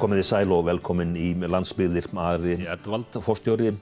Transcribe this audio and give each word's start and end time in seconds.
Komið 0.00 0.22
í 0.22 0.24
sæl 0.24 0.52
og 0.56 0.62
velkomin 0.64 1.10
í 1.20 1.34
landsbyðir 1.44 2.06
Ari 2.16 2.54
Edvald, 2.72 3.18
fórstjóri 3.20 3.74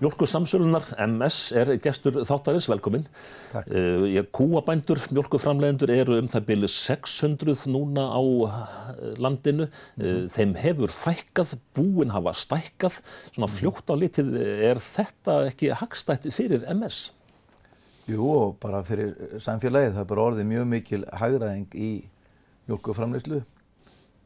Mjölkursamsölunar, 0.00 0.86
MS, 1.04 1.36
er 1.56 1.70
gestur 1.84 2.16
þáttarins, 2.28 2.66
velkomin. 2.68 3.04
Takk. 3.52 3.68
Uh, 3.68 4.16
kúabændur, 4.32 5.00
mjölkurframlegendur 5.12 5.92
eru 5.92 6.18
um 6.20 6.28
það 6.32 6.46
byrju 6.50 6.70
600 6.72 7.64
núna 7.72 8.04
á 8.12 8.20
eh, 8.20 9.14
landinu. 9.20 9.68
Uh, 9.96 10.26
þeim 10.32 10.52
hefur 10.60 10.92
fækkað, 10.92 11.56
búin 11.76 12.12
hafa 12.12 12.32
stækkað. 12.36 13.00
Svona 13.30 13.48
fljótt 13.52 13.92
á 13.92 13.94
litið, 13.96 14.32
er 14.68 14.80
þetta 14.84 15.38
ekki 15.48 15.72
hagstætt 15.80 16.28
fyrir 16.32 16.68
MS? 16.76 17.02
Jú, 18.08 18.20
og 18.32 18.56
bara 18.64 18.84
fyrir 18.84 19.12
samfélagið, 19.40 19.96
það 19.96 20.04
er 20.04 20.12
bara 20.12 20.28
orðið 20.30 20.52
mjög 20.52 20.70
mikil 20.72 21.04
hægraðing 21.08 21.72
í 21.72 21.90
mjölkuframleyslu, 22.68 23.44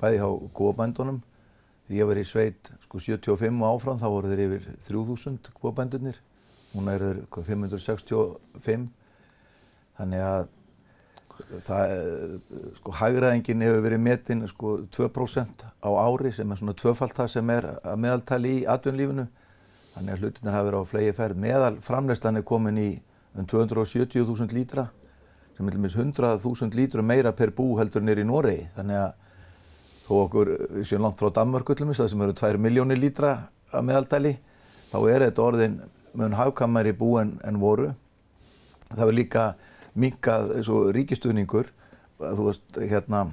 bæði 0.02 0.23
á 0.23 0.30
kúabændunum. 0.55 1.23
Þegar 1.91 1.99
ég 1.99 2.07
var 2.07 2.19
í 2.21 2.23
sveit 2.23 2.69
sko 2.85 3.01
75 3.03 3.57
og 3.59 3.65
áfram 3.67 3.97
þá 3.99 4.05
voru 4.12 4.29
þeir 4.30 4.41
yfir 4.45 4.67
3000 4.87 5.49
kúabændunir. 5.59 6.21
Núna 6.71 6.93
eru 6.95 7.09
þeir 7.27 7.43
565. 7.43 8.85
Þannig 9.99 10.21
að 10.23 10.45
það, 11.66 11.95
sko 12.77 12.95
hægraðingin 12.95 13.65
hefur 13.66 13.83
verið 13.89 14.03
metin 14.05 14.47
sko 14.53 14.75
2% 14.95 15.65
á 15.66 15.91
ári 15.91 16.30
sem 16.37 16.55
er 16.55 16.61
svona 16.61 16.77
tvöfalt 16.79 17.16
það 17.19 17.33
sem 17.33 17.51
er 17.57 17.66
að 17.83 17.99
meðaltali 18.05 18.52
í 18.61 18.69
atvinnlífinu. 18.71 19.25
Þannig 19.97 20.15
að 20.15 20.23
hlutinir 20.23 20.55
hafa 20.55 20.69
verið 20.69 20.87
á 20.87 20.91
flegi 20.93 21.16
ferð. 21.19 21.41
Meðal 21.43 21.73
framleyslan 21.83 22.38
er 22.38 22.47
komin 22.47 22.79
í 22.79 22.91
um 23.35 23.51
270.000 23.51 24.55
lítra 24.55 24.87
sem 25.57 25.66
er 25.66 25.75
til 25.75 25.82
og 25.82 25.88
með 25.88 25.99
100.000 26.07 26.79
lítra 26.79 27.02
meira 27.02 27.35
per 27.35 27.51
bú 27.51 27.73
heldur 27.82 28.07
nýri 28.07 28.23
í 28.23 28.30
Noregi. 28.30 28.69
Þannig 28.79 29.02
að 29.09 29.19
þó 30.11 30.16
okkur 30.25 30.49
séum 30.83 31.05
langt 31.05 31.21
frá 31.21 31.30
Danmörku 31.30 31.77
til 31.79 31.87
þess 31.87 32.03
að 32.03 32.09
sem 32.11 32.23
eru 32.25 32.35
2 32.35 32.59
miljónir 32.59 32.99
lítra 32.99 33.35
að 33.71 33.85
meðaltali 33.87 34.33
þá 34.91 34.97
er 35.07 35.25
þetta 35.29 35.45
orðin 35.45 35.77
mun 36.19 36.35
hafkammari 36.35 36.91
bú 36.99 37.13
en, 37.21 37.37
en 37.47 37.61
voru. 37.63 37.93
Það 38.91 39.05
er 39.07 39.15
líka 39.15 39.45
minkað 39.95 40.57
eins 40.57 40.71
og 40.73 40.88
ríkistuðningur 40.97 41.71
þú 42.19 42.47
veist 42.49 42.81
hérna 42.81 43.29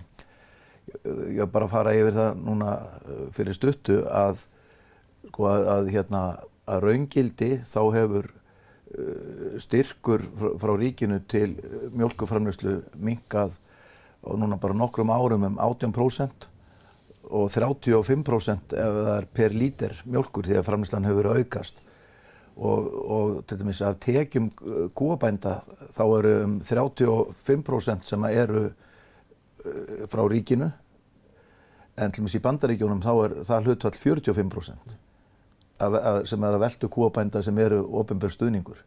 ég 0.93 1.41
var 1.41 1.49
bara 1.55 1.67
að 1.67 1.73
fara 1.73 1.95
yfir 1.97 2.15
það 2.15 2.43
núna 2.45 2.73
fyrir 3.35 3.57
stuttu 3.57 3.97
að 4.05 4.43
sko 5.27 5.47
að, 5.49 5.89
hérna 5.91 6.21
að 6.69 6.85
raungildi 6.85 7.49
þá 7.65 7.81
hefur 7.95 8.29
styrkur 9.65 10.23
frá 10.61 10.75
ríkinu 10.77 11.17
til 11.27 11.57
mjölkuframlöslu 11.97 12.77
minkað 12.93 13.57
og 14.21 14.37
núna 14.39 14.61
bara 14.61 14.77
nokkrum 14.77 15.11
árum 15.11 15.49
um 15.49 15.57
18% 15.57 16.47
og 17.29 17.49
35% 17.51 18.75
ef 18.77 18.97
það 18.97 19.11
er 19.13 19.27
per 19.39 19.55
lítir 19.55 19.95
mjölkur 20.07 20.47
því 20.47 20.59
að 20.59 20.67
framlöslan 20.69 21.07
hefur 21.07 21.31
aukast. 21.35 21.83
Og, 22.57 22.85
og 23.13 23.33
til 23.45 23.59
dæmis 23.59 23.83
af 23.85 23.99
tekjum 24.01 24.49
kúabænda 24.97 25.59
þá 25.93 26.03
eru 26.07 26.35
um 26.43 26.59
35% 26.65 28.07
sem 28.07 28.23
eru 28.31 28.69
frá 30.09 30.23
ríkinu. 30.25 30.71
En 31.97 32.13
til 32.13 32.23
dæmis 32.23 32.37
í 32.37 32.41
bandaríkjónum 32.41 33.03
þá 33.05 33.11
er 33.25 33.37
það 33.45 33.69
hlutvall 33.69 34.01
45% 34.05 34.97
sem 35.77 36.41
er 36.43 36.55
að 36.55 36.63
veldu 36.63 36.89
kúabænda 36.89 37.43
sem 37.45 37.57
eru 37.61 37.83
ofinbjörn 37.99 38.33
stuðningur 38.33 38.79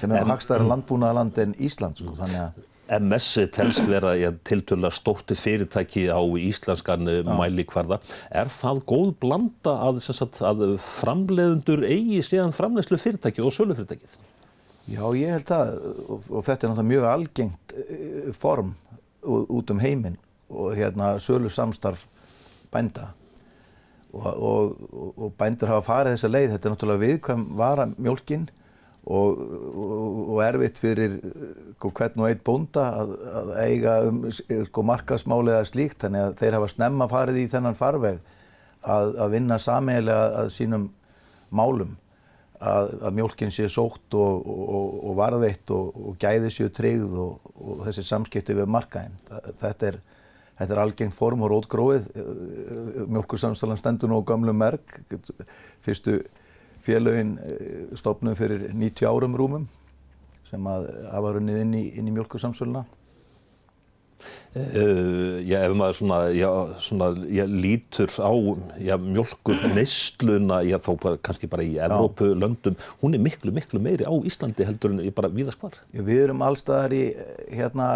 sem 0.00 0.12
er 0.12 0.22
að 0.22 0.30
hagstæra 0.32 0.64
landbúnaðaland 0.70 1.36
en 1.42 1.52
Ísland 1.60 2.00
sko, 2.00 2.14
þannig 2.16 2.40
að 2.46 2.62
MS 2.98 3.28
telst 3.54 3.86
vera 3.92 4.14
ja, 4.18 4.32
tiltöla 4.46 4.90
stótti 4.94 5.36
fyrirtæki 5.38 6.08
á 6.10 6.20
íslenskan 6.20 7.06
Já. 7.06 7.22
mælikvarða. 7.28 8.00
Er 8.30 8.50
það 8.50 8.82
góð 8.90 9.12
blanda 9.22 9.76
að, 9.86 10.02
sagt, 10.06 10.42
að 10.42 10.64
framleiðundur 10.84 11.86
eigi 11.86 12.22
síðan 12.26 12.56
framleiðslu 12.56 12.98
fyrirtæki 13.00 13.44
og 13.44 13.54
sölu 13.54 13.78
fyrirtækið? 13.78 14.18
Já, 14.90 15.04
ég 15.14 15.36
held 15.36 15.54
að 15.54 15.72
og, 16.08 16.18
og 16.18 16.44
þetta 16.46 16.66
er 16.66 16.72
náttúrulega 16.72 16.90
mjög 16.90 17.08
algengt 17.12 17.74
form 18.40 18.74
út 19.22 19.70
um 19.70 19.80
heiminn 19.82 20.18
og 20.50 20.74
hérna 20.74 21.14
sölu 21.22 21.50
samstarf 21.52 22.06
bænda 22.72 23.12
og, 24.12 24.26
og, 24.26 25.12
og 25.16 25.34
bændur 25.38 25.70
hafa 25.70 25.86
farið 25.86 26.16
þessa 26.16 26.30
leið. 26.30 26.54
Þetta 26.54 26.68
er 26.68 26.74
náttúrulega 26.74 27.04
viðkvæm 27.04 27.44
vara 27.60 27.86
mjölkinn 29.10 29.40
og, 29.84 30.34
og 30.34 30.42
erfitt 30.44 30.80
fyrir 30.80 31.16
sko, 31.76 31.90
hvern 31.90 32.22
og 32.22 32.28
einn 32.28 32.42
bónda 32.46 32.84
að, 33.02 33.14
að 33.40 33.54
eiga 33.64 33.96
um 34.08 34.20
sko, 34.30 34.84
markasmáli 34.86 35.54
eða 35.54 35.68
slíkt. 35.68 36.00
Þannig 36.04 36.26
að 36.26 36.36
þeir 36.42 36.58
hafa 36.58 36.68
snemma 36.74 37.08
farið 37.10 37.40
í 37.42 37.48
þennan 37.50 37.78
farveg 37.78 38.20
að, 38.82 39.16
að 39.16 39.34
vinna 39.34 39.58
sameigilega 39.58 40.44
að 40.44 40.52
sínum 40.54 40.86
málum. 41.50 41.96
Að, 42.60 42.90
að 43.08 43.14
mjölkinn 43.16 43.52
sé 43.54 43.70
sótt 43.72 44.14
og, 44.20 44.42
og, 44.44 44.96
og 45.08 45.14
varðveitt 45.16 45.70
og 45.72 46.16
gæði 46.20 46.50
séu 46.52 46.68
tryggð 46.76 47.14
og 47.24 47.84
þessi 47.86 48.04
samskipti 48.04 48.56
við 48.58 48.68
markaðinn. 48.68 49.16
Þetta 49.56 49.92
er 49.94 50.00
Þetta 50.60 50.74
er 50.74 50.80
algengt 50.82 51.16
form 51.16 51.40
og 51.46 51.48
rótgróið, 51.54 52.08
mjölkursamstalan 53.08 53.78
stendur 53.80 54.10
nú 54.12 54.18
á 54.20 54.28
gamlu 54.28 54.52
merk, 54.52 54.98
fyrstu 55.80 56.18
félögin 56.86 57.36
stopnum 57.98 58.36
fyrir 58.38 58.70
90 58.72 59.08
árum 59.10 59.36
rúmum 59.36 59.68
sem 60.50 60.66
að 60.66 60.88
hafa 61.12 61.36
runnið 61.36 61.60
inn 61.64 61.76
í, 61.78 61.84
í 61.94 62.10
mjölkursamsöluna. 62.10 62.86
Uh, 64.50 65.38
já, 65.46 65.60
ef 65.62 65.72
maður 65.78 65.96
svona, 66.00 66.16
já, 66.34 66.48
svona 66.82 67.06
já, 67.30 67.44
lítur 67.46 68.10
á 68.18 68.32
mjölkur 68.98 69.62
nesluna, 69.76 70.58
já 70.66 70.76
þá 70.82 70.90
bara, 71.04 71.20
kannski 71.22 71.48
bara 71.48 71.64
í 71.64 71.76
Evrópu, 71.80 72.32
löndum, 72.34 72.76
hún 73.00 73.14
er 73.16 73.22
miklu, 73.22 73.54
miklu 73.54 73.80
meiri 73.80 74.04
á 74.04 74.12
Íslandi 74.26 74.66
heldur 74.66 74.96
en 74.96 75.14
bara 75.14 75.30
víðast 75.32 75.62
hvar. 75.62 75.78
Við 75.94 76.24
erum 76.26 76.42
allstaðar 76.44 76.96
í 76.98 77.04
hérna 77.46 77.88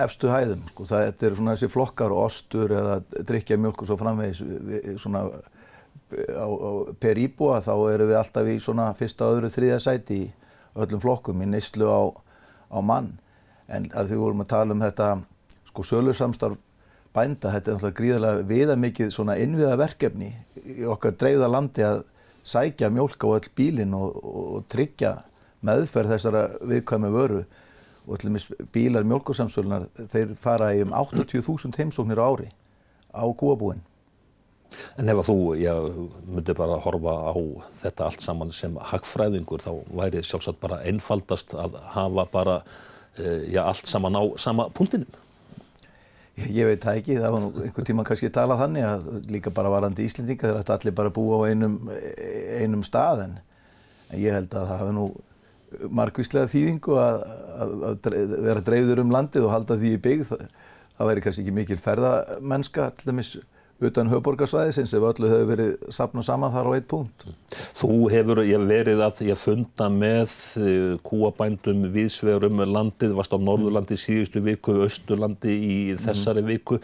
efstu 0.00 0.30
hæðum, 0.30 0.62
sko, 0.70 0.86
það 0.94 1.10
er 1.10 1.36
svona 1.40 1.56
þessi 1.58 1.72
flokkar, 1.74 2.14
ostur 2.14 2.72
eða 2.78 3.00
drikja 3.18 3.58
mjölkur 3.60 3.90
svo 3.90 3.98
framvegis, 4.00 4.44
við, 4.46 4.92
svona 5.02 5.26
á, 6.10 6.46
á, 6.46 6.70
per 7.00 7.18
íbúa 7.20 7.60
þá 7.64 7.74
erum 7.92 8.10
við 8.10 8.20
alltaf 8.20 8.48
í 8.50 8.56
svona 8.62 8.90
fyrsta, 8.98 9.28
öðru, 9.30 9.50
þriðja 9.52 9.80
sæti 9.84 10.20
í 10.24 10.30
öllum 10.80 11.02
flokkum 11.02 11.42
í 11.42 11.50
neyslu 11.50 11.90
á, 11.90 12.00
á 12.70 12.78
mann. 12.82 13.14
En 13.70 13.90
að 13.94 14.12
því 14.12 14.20
vorum 14.24 14.44
að 14.44 14.52
tala 14.54 14.74
um 14.74 14.82
þetta 14.82 15.10
sko 15.70 15.86
sölusamstarf 15.86 16.58
bænda, 17.14 17.50
þetta 17.50 17.70
er 17.70 17.76
náttúrulega 17.76 17.98
gríðarlega 17.98 18.46
viðamikið 18.46 19.12
svona 19.14 19.36
innviða 19.42 19.78
verkefni 19.80 20.30
í 20.62 20.86
okkar 20.86 21.16
dreifða 21.18 21.50
landi 21.50 21.86
að 21.86 22.04
sækja 22.46 22.90
mjölk 22.94 23.26
á 23.26 23.28
öll 23.34 23.50
bílinn 23.56 23.96
og, 23.96 24.20
og, 24.22 24.62
tryggja 24.70 25.16
meðferð 25.66 26.14
þessara 26.14 26.44
viðkvæmi 26.70 27.10
vöru 27.14 27.42
og 28.10 28.22
bílar 28.72 29.04
mjölkursamsölunar 29.06 29.88
þeir 30.10 30.34
fara 30.40 30.72
í 30.74 30.80
um 30.86 30.94
80.000 30.96 31.76
heimsóknir 31.76 32.22
á 32.22 32.26
ári 32.26 32.48
á 33.12 33.26
kúabúinn. 33.26 33.82
En 35.00 35.10
ef 35.10 35.22
að 35.22 35.26
þú, 35.30 35.38
já, 35.60 35.72
myndir 36.28 36.56
bara 36.58 36.78
horfa 36.84 37.14
á 37.30 37.34
þetta 37.82 38.06
allt 38.06 38.24
saman 38.24 38.52
sem 38.54 38.76
hagfræðingur 38.90 39.64
þá 39.64 39.72
væri 39.98 40.22
sjálfsagt 40.26 40.60
bara 40.62 40.80
einfaldast 40.86 41.56
að 41.58 41.80
hafa 41.94 42.26
bara, 42.32 42.60
já, 43.18 43.64
allt 43.64 43.90
saman 43.90 44.18
á 44.18 44.22
sama 44.40 44.68
punktinum? 44.76 45.10
Ég, 46.38 46.50
ég 46.54 46.70
veit 46.70 46.84
það 46.84 47.00
ekki, 47.00 47.18
það 47.18 47.34
var 47.34 47.44
nú 47.44 47.64
einhver 47.64 47.88
tíma 47.88 48.06
kannski 48.06 48.30
að 48.30 48.36
tala 48.38 48.58
þannig 48.60 48.86
að 48.86 49.08
líka 49.34 49.52
bara 49.54 49.72
varandi 49.72 50.06
Íslendinga 50.06 50.46
þeir 50.46 50.60
ættu 50.62 50.76
allir 50.76 50.96
bara 51.00 51.10
að 51.10 51.16
búa 51.18 51.40
á 51.42 51.48
einum, 51.50 51.76
einum 52.60 52.86
stað 52.86 53.26
en 53.26 53.34
ég 54.16 54.34
held 54.34 54.54
að 54.54 54.70
það 54.70 54.80
hafi 54.84 54.96
nú 54.96 55.08
margvíslega 55.90 56.50
þýðingu 56.50 56.96
að, 56.98 57.22
að, 57.62 57.74
að 57.94 58.34
vera 58.46 58.64
dreifður 58.66 59.02
um 59.04 59.14
landið 59.14 59.46
og 59.46 59.54
halda 59.54 59.76
því 59.78 59.94
í 59.94 60.02
byggð. 60.02 60.32
Það, 60.32 60.46
það 60.96 61.10
væri 61.10 61.24
kannski 61.24 61.44
ekki 61.44 61.56
mikil 61.56 61.78
ferðamennska 61.80 62.88
til 62.98 63.10
dæmis 63.10 63.30
utan 63.80 64.10
höfborgarsvæðisins 64.12 64.92
ef 64.96 65.04
öllu 65.08 65.28
hefur 65.30 65.48
verið 65.48 65.70
sapnað 65.94 66.26
saman 66.26 66.52
þar 66.52 66.68
á 66.68 66.72
eitt 66.76 66.88
punkt. 66.90 67.24
Þú 67.78 67.94
hefur 68.12 68.42
verið 68.68 69.02
að 69.06 69.22
ég 69.24 69.40
funda 69.40 69.88
með 69.92 70.34
kúabændum 71.06 71.86
viðsvegurum 71.94 72.60
landið, 72.68 73.16
varst 73.16 73.32
á 73.32 73.38
Norðurlandi 73.40 73.98
síðustu 74.00 74.44
viku, 74.44 74.76
Östurlandi 74.84 75.56
í 75.56 75.78
þessari 76.00 76.44
viku. 76.46 76.80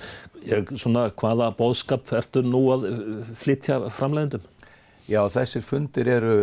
Ég, 0.47 0.73
svona, 0.81 1.09
hvaða 1.13 1.51
bóðskap 1.59 2.13
ertu 2.17 2.45
nú 2.47 2.65
að 2.75 2.89
flytja 3.37 3.83
framleiðendum? 3.93 4.45
Já, 5.07 5.21
þessir 5.31 5.63
fundir 5.63 6.09
eru 6.17 6.37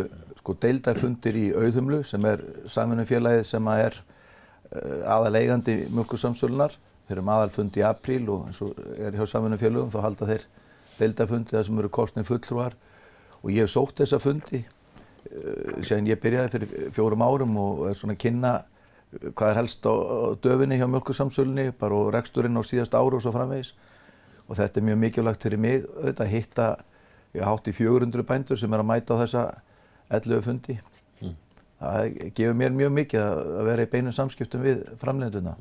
sko 0.44 0.56
deildarfundir 0.60 1.38
í 1.40 1.46
Auðumlu 1.56 2.02
sem 2.08 2.24
er 2.28 2.44
samfunnufélagið 2.70 3.46
sem 3.48 3.70
er 3.74 3.96
aðaleigandi 5.08 5.84
mjölkursamsölunar 5.94 6.76
Þeir 7.14 7.20
eru 7.22 7.30
aðalfund 7.30 7.76
í 7.78 7.84
apríl 7.86 8.24
og 8.34 8.48
eins 8.48 8.60
og 8.66 8.78
er 8.98 9.14
hjá 9.14 9.28
samfunum 9.30 9.60
félögum 9.62 9.92
þá 9.94 10.00
halda 10.02 10.28
þeir 10.32 10.46
deildafundi 10.98 11.54
þar 11.54 11.66
sem 11.68 11.82
eru 11.84 11.90
kostnið 11.94 12.26
fulltrúar. 12.26 12.78
Og 13.44 13.52
ég 13.54 13.68
hef 13.68 13.74
sótt 13.74 14.00
þessa 14.02 14.18
fundi 14.24 14.64
uh, 14.64 15.84
sem 15.86 16.08
ég 16.10 16.22
byrjaði 16.24 16.54
fyrir 16.56 16.94
fjórum 16.96 17.22
árum 17.22 17.54
og 17.62 17.84
er 17.92 18.00
svona 18.00 18.16
að 18.18 18.24
kynna 18.24 18.54
hvað 19.38 19.52
er 19.52 19.60
helst 19.60 19.86
á, 19.86 19.94
döfinni 20.42 20.80
hjá 20.80 20.88
mjölkursamsölunni 20.90 21.68
bara 21.78 22.00
og 22.00 22.10
reksturinn 22.16 22.58
á 22.58 22.66
síðast 22.66 22.98
áru 22.98 23.20
og 23.20 23.26
svo 23.26 23.36
framvegis. 23.36 23.76
Og 24.50 24.58
þetta 24.58 24.82
er 24.82 24.88
mjög 24.90 25.00
mikilvægt 25.04 25.46
fyrir 25.46 25.62
mig 25.62 25.86
auðvitað 25.86 26.26
að 26.26 26.34
hitta, 26.34 26.72
ég 27.38 27.46
hátt 27.46 27.70
í 27.70 27.76
400 27.78 28.26
bændur 28.26 28.58
sem 28.58 28.74
er 28.74 28.82
að 28.82 28.90
mæta 28.90 29.14
á 29.14 29.22
þessa 29.22 29.46
11 30.10 30.44
fundi 30.50 30.80
það 31.84 32.18
gefur 32.38 32.58
mér 32.60 32.76
mjög 32.78 32.94
mikið 32.98 33.24
að 33.24 33.62
vera 33.70 33.86
í 33.86 33.90
beinum 33.92 34.16
samskiptum 34.16 34.64
við 34.64 34.84
framleiðenduna. 35.02 35.56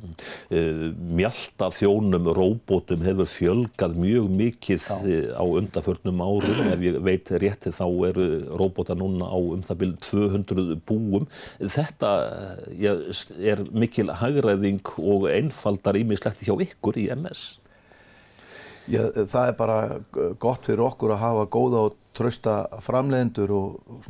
Eh, 0.52 0.82
Mjölda 1.18 1.70
þjónum, 1.74 2.28
róbótum 2.38 3.04
hefur 3.06 3.30
fjölgað 3.30 3.96
mjög 4.02 4.28
mikið 4.40 4.88
Já. 4.88 4.98
Eh, 5.02 5.30
á 5.36 5.44
undaförnum 5.44 6.22
árum. 6.24 6.62
Ef 6.72 6.84
ég 6.86 7.00
veit 7.04 7.32
rétti 7.42 7.72
þá 7.74 7.86
eru 8.10 8.28
róbóta 8.60 8.96
núna 8.98 9.28
á 9.28 9.38
um 9.38 9.62
það 9.62 9.82
byrjum 9.82 9.98
200 10.08 10.78
búum. 10.88 11.26
Þetta 11.60 12.12
ja, 12.78 12.96
er 13.40 13.64
mikil 13.72 14.10
hagræðing 14.12 14.94
og 14.98 15.28
einfaldar 15.32 15.98
ímislegt 16.00 16.44
hjá 16.46 16.54
ykkur 16.54 17.00
í 17.00 17.08
MS. 17.16 17.61
Já, 18.90 19.02
það 19.14 19.44
er 19.46 19.58
bara 19.58 19.76
gott 20.42 20.66
fyrir 20.66 20.82
okkur 20.82 21.14
að 21.14 21.22
hafa 21.22 21.44
góða 21.54 21.82
og 21.86 21.98
trösta 22.16 22.54
framleiðendur 22.82 23.52
og 23.54 24.00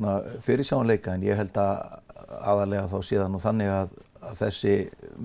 fyrirsjánleika 0.46 1.16
en 1.16 1.26
ég 1.26 1.38
held 1.38 1.58
að 1.60 1.98
aðalega 2.40 2.88
þá 2.90 2.98
síðan 3.04 3.36
og 3.36 3.42
þannig 3.44 3.72
að, 3.72 3.92
að 4.24 4.38
þessi 4.40 4.76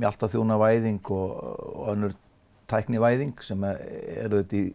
mjaltaþjónavæðing 0.04 1.12
og, 1.16 1.38
og 1.72 1.94
önnur 1.94 2.18
tæknivæðing 2.68 3.40
sem 3.46 3.64
eru 3.64 4.42
þetta 4.42 4.60
í, 4.60 4.66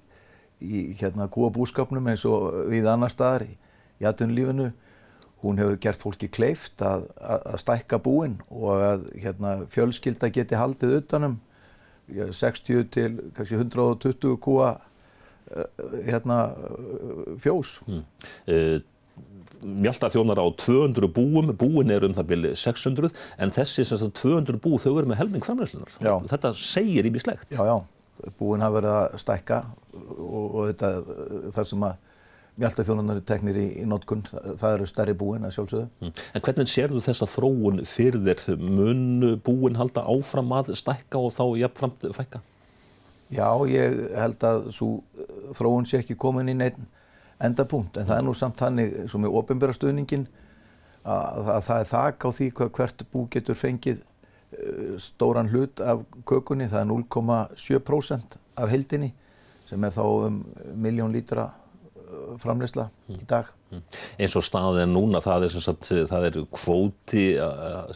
í 0.62 0.84
hérna 1.02 1.28
kúabúskapnum 1.32 2.08
eins 2.08 2.24
og 2.28 2.64
við 2.72 2.88
annar 2.88 3.12
staðar 3.12 3.44
í, 3.46 3.52
í 4.00 4.08
atvinnulífinu 4.08 4.70
hún 5.42 5.58
hefur 5.60 5.78
gert 5.82 6.00
fólki 6.00 6.30
kleift 6.32 6.82
að, 6.86 7.08
að, 7.18 7.46
að 7.52 7.62
stækka 7.66 8.00
búin 8.02 8.38
og 8.48 8.84
að 8.86 9.08
hérna, 9.20 9.56
fjölskylda 9.72 10.30
geti 10.32 10.58
haldið 10.58 11.00
utanum 11.02 11.40
60 12.10 12.88
til 12.92 13.18
kannski 13.36 13.58
120 13.58 14.38
kúa 14.42 14.72
eh, 15.54 15.68
hérna, 16.08 16.38
fjós. 17.42 17.78
Mm. 17.86 18.02
Uh, 18.48 18.80
mjölda 19.62 20.10
þjónar 20.10 20.40
á 20.42 20.46
200 20.58 21.08
búum, 21.14 21.52
búin 21.54 21.92
er 21.94 22.02
um 22.02 22.14
það 22.16 22.30
byrju 22.32 22.54
600 22.58 23.10
en 23.38 23.52
þessi 23.54 23.84
sem 23.86 24.10
200 24.10 24.58
bú 24.62 24.78
þau 24.82 24.96
eru 24.96 25.10
með 25.12 25.20
helming 25.22 25.44
framleyslunar. 25.46 25.92
Þetta 26.32 26.50
segir 26.58 27.06
í 27.06 27.12
mislegt. 27.14 27.46
Já, 27.54 27.62
já, 27.68 27.76
búin 28.40 28.64
hafa 28.64 28.80
verið 28.80 28.96
að 28.96 29.20
stækka 29.22 29.60
og, 29.94 30.48
og 30.48 30.72
þetta, 30.72 30.90
það 31.54 31.68
sem 31.70 31.86
að 31.86 32.00
mjölda 32.60 32.84
þjónar 32.84 33.16
eru 33.16 33.24
teknir 33.26 33.58
í, 33.58 33.66
í 33.80 33.84
notkun, 33.88 34.22
það 34.28 34.74
eru 34.76 34.86
stærri 34.90 35.14
búin 35.16 35.46
að 35.48 35.54
sjálfsögðu. 35.56 35.88
Mm. 36.02 36.14
En 36.36 36.44
hvernig 36.46 36.72
sér 36.72 36.92
þú 36.92 37.02
þessa 37.06 37.28
þróun 37.32 37.82
fyrir 37.88 38.20
þér? 38.26 38.58
Mun 38.60 39.04
búin 39.44 39.78
halda 39.80 40.04
áfram 40.04 40.52
að 40.58 40.74
stækka 40.78 41.20
og 41.22 41.32
þá 41.36 41.44
jafnframt 41.62 42.08
fækka? 42.16 42.42
Já, 43.32 43.48
ég 43.72 43.96
held 44.12 44.44
að 44.44 44.66
svo 44.76 44.90
þróun 45.56 45.88
sé 45.88 46.02
ekki 46.02 46.18
komin 46.20 46.52
í 46.52 46.56
neitt 46.58 46.76
endapunkt 47.42 47.96
en 47.96 48.06
það 48.06 48.18
er 48.18 48.26
nú 48.26 48.34
samt 48.36 48.60
hannig 48.62 48.92
eins 49.02 49.14
og 49.16 49.22
með 49.24 49.36
ofinbæra 49.40 49.74
stöðningin 49.76 50.26
að, 51.02 51.48
að 51.56 51.62
það 51.66 51.78
er 51.78 51.88
þak 51.90 52.26
á 52.26 52.28
því 52.36 52.48
hvað 52.58 52.72
hvert 52.76 53.04
bú 53.12 53.24
getur 53.32 53.58
fengið 53.58 54.02
uh, 54.04 54.92
stóran 55.02 55.50
hlut 55.50 55.80
af 55.80 56.04
kökunni, 56.28 56.68
það 56.70 56.84
er 56.84 56.90
0,7% 56.92 58.38
af 58.60 58.70
heldinni 58.70 59.10
sem 59.66 59.88
er 59.88 59.96
þá 59.96 60.04
um 60.04 60.38
miljón 60.76 61.14
lítra 61.14 61.48
framleysla 62.42 62.88
í 63.12 63.24
dag. 63.28 63.50
eins 64.20 64.34
og 64.36 64.44
staðið 64.44 64.90
núna 64.90 65.22
það 65.24 65.46
er, 65.46 65.54
sagt, 65.64 65.86
það 66.10 66.26
er 66.28 66.34
kvóti 66.52 67.22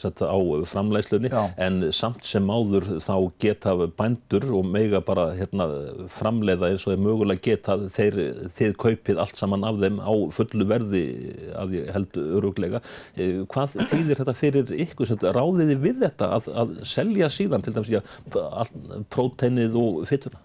sagt, 0.01 0.23
á 0.25 0.39
framlæslunni 0.71 1.29
Já. 1.29 1.51
en 1.67 1.93
samt 1.93 2.25
sem 2.25 2.49
áður 2.49 2.87
þá 3.05 3.17
geta 3.43 3.75
bændur 3.99 4.47
og 4.57 4.65
mega 4.73 5.03
bara 5.05 5.27
hérna, 5.37 5.67
framleiða 6.09 6.71
eins 6.73 6.87
og 6.87 6.95
þeir 6.95 7.05
mögulega 7.05 7.45
geta 7.45 7.77
þeir, 7.93 8.19
þeir 8.57 8.75
kaupið 8.87 9.21
allt 9.21 9.37
saman 9.37 9.69
af 9.69 9.83
þeim 9.85 10.01
á 10.01 10.15
fullu 10.39 10.69
verði 10.73 11.05
að 11.61 11.77
ég 11.83 11.93
held 11.93 12.21
öruglega 12.25 12.81
e, 13.13 13.45
hvað 13.45 13.77
þýðir 13.93 14.23
þetta 14.23 14.39
fyrir 14.41 14.77
ykkur 14.87 15.17
ráðiði 15.37 15.81
við 15.85 16.05
þetta 16.07 16.33
að, 16.39 16.53
að 16.65 16.77
selja 16.89 17.29
síðan 17.33 17.67
til 17.67 17.77
dæmis 17.77 17.93
próteinið 19.13 19.77
og 19.83 20.05
fytuna 20.09 20.41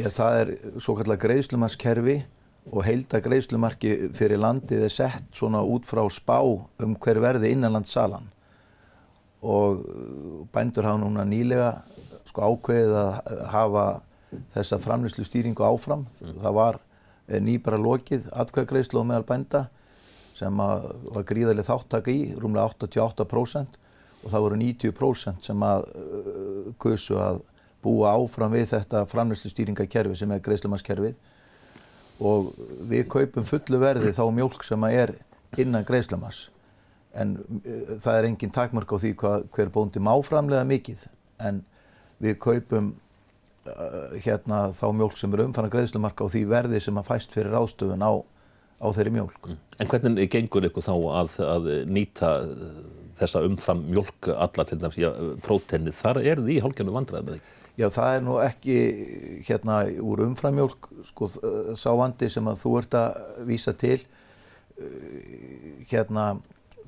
Já, 0.00 0.08
það 0.08 0.38
er 0.38 0.50
svo 0.80 0.94
kallar 0.96 1.18
greiðslumarskerfi 1.20 2.20
og 2.68 2.84
heilda 2.84 3.20
greiðslumarki 3.24 4.10
fyrir 4.16 4.40
landið 4.40 4.84
er 4.86 4.92
sett 4.92 5.32
svona 5.34 5.62
út 5.64 5.88
frá 5.88 6.02
spá 6.12 6.38
um 6.44 6.94
hver 7.00 7.20
verði 7.22 7.54
innanlandssalan. 7.54 8.28
Og 9.40 9.80
bændur 10.52 10.84
hafa 10.84 11.00
núna 11.00 11.24
nýlega 11.24 11.72
sko 12.28 12.52
ákveðið 12.52 12.96
að 13.00 13.44
hafa 13.54 13.84
þessa 14.54 14.78
framlýslu 14.84 15.24
stýringu 15.26 15.64
áfram. 15.66 16.04
Það 16.20 16.56
var 16.58 16.80
nýbara 17.40 17.78
lokið 17.80 18.28
atkvæðgreðslu 18.42 19.00
og 19.00 19.08
meðal 19.08 19.26
bænda 19.26 19.66
sem 20.36 20.56
var 20.56 21.26
gríðarlega 21.28 21.68
þáttaka 21.68 22.12
í, 22.12 22.32
rúmlega 22.40 22.70
88% 22.72 23.78
og 24.20 24.28
það 24.32 24.44
voru 24.44 24.60
90% 24.60 25.48
sem 25.48 25.64
að 25.64 25.86
uh, 25.96 26.70
kusu 26.80 27.18
að 27.20 27.42
búa 27.84 28.14
áfram 28.16 28.52
við 28.52 28.70
þetta 28.74 29.06
framlýslu 29.08 29.52
stýringakerfi 29.52 30.18
sem 30.20 30.32
er 30.34 30.42
greiðslumarskerfið 30.44 31.16
og 32.20 32.52
við 32.90 33.06
kaupum 33.12 33.46
fullu 33.48 33.80
verði 33.80 34.12
þá 34.16 34.24
mjölk 34.36 34.64
sem 34.66 34.86
er 34.90 35.14
innan 35.58 35.86
greiðslamas 35.88 36.48
en 37.16 37.36
uh, 37.40 37.94
það 37.98 38.16
er 38.16 38.28
engin 38.30 38.54
takmark 38.54 38.92
á 38.92 38.96
því 39.02 39.14
hvað, 39.20 39.46
hver 39.54 39.72
bóndi 39.74 40.02
má 40.02 40.12
framlega 40.26 40.66
mikið 40.68 41.06
en 41.42 41.62
við 42.22 42.36
kaupum 42.42 42.92
uh, 43.66 44.14
hérna 44.20 44.68
þá 44.76 44.86
mjölk 45.00 45.18
sem 45.18 45.34
er 45.34 45.46
umfanna 45.46 45.72
greiðslumarka 45.72 46.28
á 46.28 46.32
því 46.32 46.44
verði 46.52 46.82
sem 46.84 47.00
að 47.00 47.10
fæst 47.10 47.34
fyrir 47.34 47.56
ástöfun 47.58 48.04
á, 48.04 48.12
á 48.78 48.86
þeirri 48.94 49.14
mjölk. 49.16 49.40
Mm. 49.48 49.60
En 49.80 49.90
hvernig 49.90 50.32
gengur 50.32 50.68
ykkur 50.68 50.86
þá 50.86 50.94
að, 50.94 51.38
að 51.48 51.70
nýta 51.88 52.34
þessa 53.20 53.42
umfram 53.44 53.82
mjölk 53.88 54.30
alla 54.36 54.66
til 54.68 54.78
dæmis 54.80 55.00
í 55.00 55.08
prótenni? 55.44 55.92
Þar 55.96 56.22
er 56.22 56.44
því 56.44 56.60
hálfgernu 56.64 56.94
vandrað 56.94 57.26
með 57.26 57.40
ekki? 57.40 57.59
Já, 57.78 57.86
það 57.94 58.14
er 58.14 58.24
nú 58.26 58.36
ekki 58.42 58.76
hérna 59.46 59.82
úr 60.04 60.24
umframjólk, 60.26 60.88
sko, 61.10 61.28
sá 61.78 61.90
vandi 61.96 62.28
sem 62.32 62.48
að 62.50 62.62
þú 62.62 62.72
ert 62.80 62.96
að 62.98 63.20
vísa 63.48 63.74
til, 63.78 63.98
uh, 64.80 65.84
hérna, 65.90 66.26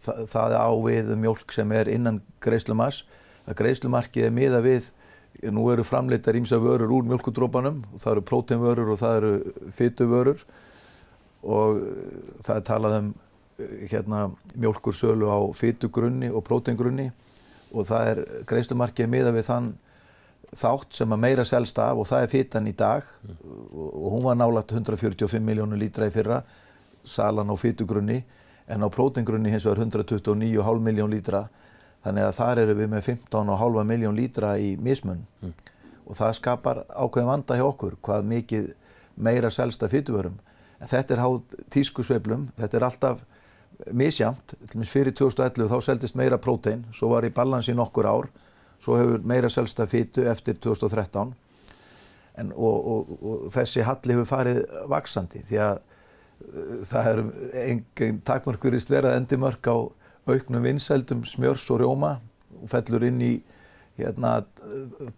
það, 0.03 0.25
það 0.35 0.57
er 0.57 0.73
ávið 0.73 1.15
mjólk 1.23 1.55
sem 1.55 1.77
er 1.79 1.93
innan 1.93 2.21
greiðslumas, 2.45 3.05
að 3.47 3.59
greiðslumarkið 3.63 4.29
er 4.29 4.35
miða 4.35 4.63
við, 4.65 4.91
nú 5.55 5.65
eru 5.73 5.85
framleitar 5.87 6.37
ímsa 6.39 6.59
vörur 6.63 6.93
úr 6.93 7.07
mjölkudrópanum, 7.09 7.83
það 7.99 8.13
eru 8.13 8.27
próteinvörur 8.29 8.93
og 8.93 9.01
það 9.01 9.17
eru 9.21 9.33
fytuvörur 9.79 10.43
og 11.43 11.81
það 12.47 12.59
er 12.59 12.67
talað 12.69 12.99
um 13.01 13.15
hérna 13.91 14.31
mjölkursölu 14.55 15.29
á 15.29 15.39
fytugrunni 15.55 16.31
og 16.31 16.45
próteingrunni 16.47 17.11
og 17.73 17.89
það 17.89 18.11
er 18.13 18.21
greiðslumarkið 18.49 19.11
miða 19.11 19.33
við 19.35 19.49
þann 19.49 19.73
þátt 20.57 20.99
sem 20.99 21.15
að 21.15 21.23
meira 21.23 21.45
selst 21.49 21.79
af 21.81 21.99
og 21.99 22.09
það 22.09 22.27
er 22.27 22.33
fytan 22.33 22.69
í 22.69 22.75
dag. 22.77 23.09
Og 23.73 24.09
hún 24.17 24.25
var 24.27 24.39
nálagt 24.39 24.73
145 24.73 25.43
miljónu 25.43 25.79
lítra 25.81 26.09
í 26.09 26.15
fyrra 26.15 26.43
salan 27.05 27.51
á 27.51 27.57
fytugrunni 27.59 28.23
en 28.71 28.85
á 28.85 28.89
prótengrunni 28.93 29.51
hins 29.51 29.67
vegar 29.67 29.85
129,5 29.85 30.81
miljón 30.81 31.11
lítra. 31.11 31.47
Þannig 32.03 32.29
að 32.29 32.39
þar 32.39 32.63
eru 32.65 32.79
við 32.79 32.91
með 32.93 33.05
15,5 33.09 33.85
miljón 33.87 34.19
lítra 34.19 34.57
í 34.59 34.75
mismun. 34.77 35.27
Mm. 35.43 35.55
og 36.07 36.19
það 36.19 36.33
skapar 36.39 36.83
ákveðin 36.91 37.31
vanda 37.31 37.59
hjá 37.59 37.67
okkur 37.67 37.99
hvað 38.05 38.27
mikið 38.31 38.71
meira 39.23 39.51
selst 39.55 39.83
af 39.85 39.93
fytuvörum 39.95 40.39
en 40.83 40.91
þetta 40.91 41.15
er 41.15 41.23
háð 41.23 41.37
tískusveiflum, 41.71 42.49
þetta 42.59 42.79
er 42.79 42.87
alltaf 42.89 43.23
misjamt, 43.95 44.55
fyrir 44.87 45.15
2011 45.15 45.71
þá 45.71 45.87
seldist 45.87 46.19
meira 46.19 46.39
prótein, 46.43 46.85
svo 46.95 47.13
var 47.15 47.27
í 47.27 47.33
balansi 47.35 47.75
nokkur 47.75 48.09
ár 48.09 48.29
svo 48.83 48.99
hefur 48.99 49.23
meira 49.27 49.51
selsta 49.53 49.87
fytu 49.87 50.27
eftir 50.31 50.59
2013 50.59 51.33
en, 52.39 52.53
og, 52.57 52.89
og, 52.93 53.17
og 53.23 53.49
þessi 53.53 53.85
halli 53.87 54.17
hefur 54.17 54.29
farið 54.29 54.63
vaksandi 54.91 55.43
því 55.49 55.61
að 55.67 55.81
uh, 55.81 56.77
það 56.89 57.11
er 57.13 57.25
engin 57.67 58.21
takmarkurist 58.27 58.93
verið 58.93 59.19
endimörk 59.21 59.69
á 59.69 59.77
auknum 60.31 60.63
vinsældum 60.63 61.25
smjörs 61.27 61.69
og 61.75 61.83
rjóma. 61.83 62.17
Og 62.63 62.71
fellur 62.71 63.03
inn 63.09 63.19
í 63.25 63.33
hérna, 63.99 64.43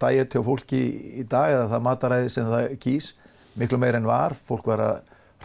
dæet 0.01 0.33
hjá 0.33 0.41
fólki 0.43 0.81
í 1.21 1.25
dag 1.29 1.53
eða 1.53 1.67
það 1.75 1.83
mataræði 1.85 2.31
sem 2.33 2.47
það 2.49 2.71
kýs 2.81 3.11
miklu 3.55 3.77
meir 3.79 3.95
en 3.99 4.07
var, 4.09 4.33
fólk 4.47 4.65
var 4.67 4.81
að 4.83 4.95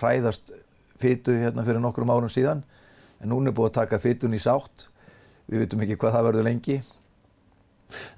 hræðast 0.00 0.54
fytu 1.00 1.36
hérna 1.38 1.64
fyrir 1.66 1.82
nokkrum 1.82 2.10
árum 2.10 2.32
síðan. 2.32 2.64
En 3.20 3.30
núna 3.30 3.52
er 3.52 3.56
búið 3.56 3.70
að 3.70 3.76
taka 3.82 4.00
fytun 4.00 4.34
í 4.34 4.40
sátt. 4.40 4.88
Við 5.50 5.64
veitum 5.64 5.84
ekki 5.84 5.98
hvað 6.00 6.16
það 6.16 6.26
verður 6.30 6.48
lengi 6.48 6.78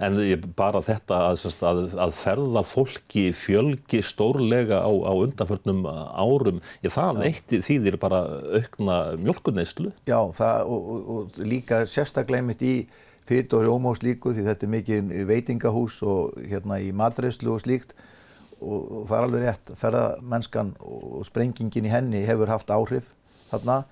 En 0.03 0.19
bara 0.59 0.83
þetta 0.85 1.21
að, 1.31 1.47
að, 1.69 1.83
að 2.07 2.17
ferða 2.19 2.65
fólki 2.67 3.29
fjölgi 3.37 4.03
stórlega 4.05 4.83
á, 4.83 4.91
á 4.91 5.13
undanförnum 5.13 5.85
árum, 5.87 6.61
ég, 6.85 6.93
það 6.95 7.23
eitt 7.29 7.57
þýðir 7.69 7.99
bara 8.03 8.25
aukna 8.59 8.99
mjölkuneyslu. 9.21 9.93
Já, 10.09 10.19
það, 10.37 10.67
og, 10.67 10.93
og, 10.95 11.09
og 11.17 11.41
líka 11.47 11.83
sérstaklega 11.91 12.43
einmitt 12.43 12.65
í 12.67 12.77
fyrt 13.29 13.55
og 13.55 13.65
rjóma 13.67 13.93
og 13.93 14.01
slíku 14.01 14.33
því 14.35 14.47
þetta 14.49 14.67
er 14.67 14.73
mikið 14.77 15.13
veitingahús 15.29 16.01
og 16.07 16.39
hérna 16.41 16.81
í 16.83 16.91
matreyslu 16.97 17.55
og 17.55 17.63
slíkt. 17.63 17.95
Og, 18.63 18.79
og 18.79 19.09
það 19.11 19.17
er 19.17 19.27
alveg 19.27 19.45
rétt, 19.47 19.73
ferðamennskan 19.79 20.77
og 20.87 21.25
sprengingin 21.27 21.89
í 21.89 21.93
henni 21.93 22.23
hefur 22.27 22.51
haft 22.51 22.71
áhrif 22.71 23.11
þarna. 23.51 23.83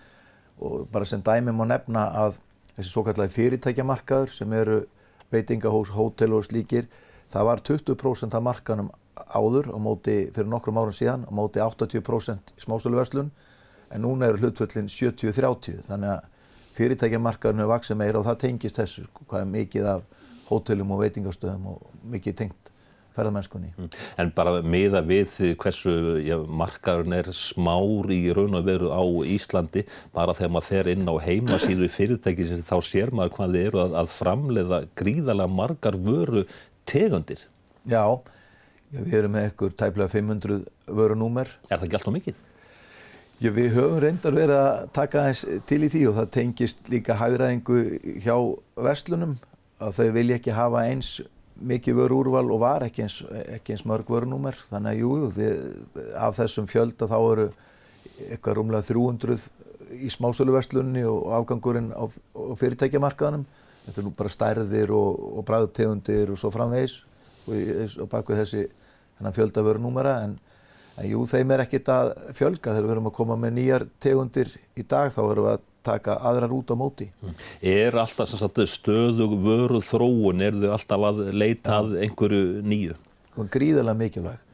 Og 0.61 0.87
bara 0.93 1.09
sem 1.09 1.23
dæmi 1.25 1.55
má 1.57 1.65
nefna 1.67 2.07
að 2.27 2.39
þessi 2.77 2.93
svo 2.93 3.05
kallagi 3.07 3.35
fyrirtækjamarkaður 3.37 4.35
sem 4.35 4.53
eru 4.57 4.81
veitingahús, 5.33 5.93
hótel 5.95 6.35
og 6.37 6.45
slíkir, 6.47 6.89
það 7.31 7.47
var 7.47 7.63
20% 7.67 8.37
af 8.37 8.43
markanum 8.43 8.91
áður 9.29 9.71
móti 9.83 10.17
fyrir 10.35 10.49
nokkrum 10.51 10.81
árum 10.81 10.95
síðan, 10.95 11.27
á 11.29 11.31
móti 11.35 11.63
80% 11.63 12.55
í 12.57 12.65
smásöluverslun. 12.65 13.31
En 13.91 14.05
núna 14.05 14.31
eru 14.31 14.39
hlutföllin 14.39 14.89
70-30 14.91 15.83
þannig 15.89 16.13
að 16.15 16.29
fyrirtækjamarkaðurinn 16.79 17.65
hefur 17.65 17.75
vaksið 17.75 17.99
meira 17.99 18.21
og 18.21 18.27
það 18.29 18.41
tengist 18.45 18.79
þessu 18.79 19.07
hvað 19.27 19.41
er 19.43 19.49
mikið 19.51 19.89
af 19.91 20.05
hótelum 20.51 20.95
og 20.95 21.03
veitingastöðum 21.03 21.67
og 21.73 21.97
mikið 22.13 22.37
tengt 22.39 22.60
ferðamennskunni. 23.21 23.71
Mm. 23.77 23.93
En 24.25 24.33
bara 24.35 24.57
miða 24.65 25.05
við 25.07 25.37
hversu 25.61 25.95
já, 26.25 26.37
markaðurinn 26.63 27.19
er 27.21 27.31
smár 27.37 28.11
í 28.15 28.21
raun 28.37 28.59
og 28.59 28.67
veru 28.67 28.91
á 28.91 29.03
Íslandi 29.29 29.85
bara 30.17 30.35
þegar 30.35 30.55
maður 30.57 30.69
fer 30.73 30.93
inn 30.95 31.07
á 31.07 31.15
heimasíðu 31.23 31.93
fyrirtækisins 31.95 32.67
þá 32.67 32.77
sér 32.89 33.15
maður 33.15 33.37
hvað 33.39 33.57
þið 33.57 33.71
eru 33.71 33.85
að, 33.85 33.97
að 34.03 34.13
framleiða 34.17 34.83
gríðalega 34.99 35.57
margar 35.61 35.99
vöru 36.01 36.45
tegundir. 36.91 37.47
Já, 37.89 38.05
við 38.93 39.19
erum 39.23 39.37
með 39.37 39.51
ekkur 39.51 39.75
tæplega 39.79 40.13
500 40.13 40.63
vörunúmer. 40.91 41.53
Er 41.69 41.79
það 41.79 41.89
ekki 41.89 42.01
alltaf 42.01 42.17
mikið? 42.17 42.47
Já, 43.41 43.49
við 43.57 43.71
höfum 43.73 44.01
reyndar 44.03 44.35
verið 44.37 44.59
að 44.61 44.89
taka 44.93 45.23
eins 45.31 45.47
til 45.69 45.79
í 45.87 45.89
því 45.89 46.03
og 46.11 46.17
það 46.19 46.33
tengist 46.35 46.91
líka 46.93 47.17
hægraðingu 47.17 47.79
hjá 48.21 48.35
vestlunum 48.77 49.39
að 49.81 49.95
þau 49.97 50.09
vilja 50.19 50.37
ekki 50.37 50.57
hafa 50.59 50.83
eins 50.91 51.13
mikið 51.61 51.99
vöru 52.01 52.21
úrval 52.25 52.51
og 52.53 52.63
var 52.63 52.85
ekki 52.87 53.05
eins, 53.05 53.21
ekki 53.57 53.75
eins 53.75 53.87
mörg 53.89 54.09
vörunúmer. 54.11 54.59
Þannig 54.71 54.93
að 54.93 55.03
jú, 55.03 55.13
við, 55.37 55.65
af 56.19 56.37
þessum 56.39 56.69
fjölda 56.71 57.09
þá 57.11 57.17
eru 57.19 57.47
eitthvað 58.31 58.59
rúmlega 58.59 58.89
300 58.89 59.39
í 60.01 60.11
smásöluverslunni 60.13 61.03
og 61.09 61.33
afgangurinn 61.41 61.91
á, 61.93 62.05
á 62.07 62.53
fyrirtækjamarkaðanum 62.61 63.47
þetta 63.87 64.03
er 64.03 64.07
nú 64.07 64.13
bara 64.15 64.31
stærðir 64.31 64.93
og, 64.95 65.25
og 65.41 65.47
bræðutegundir 65.49 66.31
og 66.31 66.39
svo 66.39 66.53
framvegis 66.55 67.01
og, 67.49 67.57
og 68.05 68.11
bak 68.13 68.31
við 68.31 68.45
þessi 68.45 68.65
fjölda 69.35 69.65
vörunúmera. 69.67 70.21
En 70.27 70.39
En 71.01 71.09
jú, 71.09 71.23
þeim 71.29 71.55
er 71.55 71.65
ekkit 71.65 71.89
að 71.93 72.11
fjölga. 72.37 72.75
Þegar 72.75 72.87
við 72.87 72.95
erum 72.95 73.09
að 73.09 73.17
koma 73.17 73.37
með 73.41 73.55
nýjar 73.57 73.87
tegundir 74.03 74.51
í 74.77 74.85
dag 74.85 75.13
þá 75.15 75.21
erum 75.23 75.47
við 75.47 75.53
að 75.55 75.67
taka 75.87 76.17
aðrar 76.31 76.53
út 76.55 76.71
á 76.73 76.77
móti. 76.77 77.09
Mm. 77.23 77.35
Er 77.73 77.97
alltaf 78.01 78.31
stöðug 78.31 79.37
vöru 79.45 79.81
þróun, 79.85 80.45
er 80.45 80.57
þau 80.61 80.75
alltaf 80.77 81.07
að 81.11 81.23
leita 81.33 81.81
að 81.81 81.97
einhverju 82.05 82.63
nýju? 82.67 82.97
Það 83.35 83.45
er 83.45 83.53
gríðarlega 83.57 84.01
mikilvæg. 84.05 84.47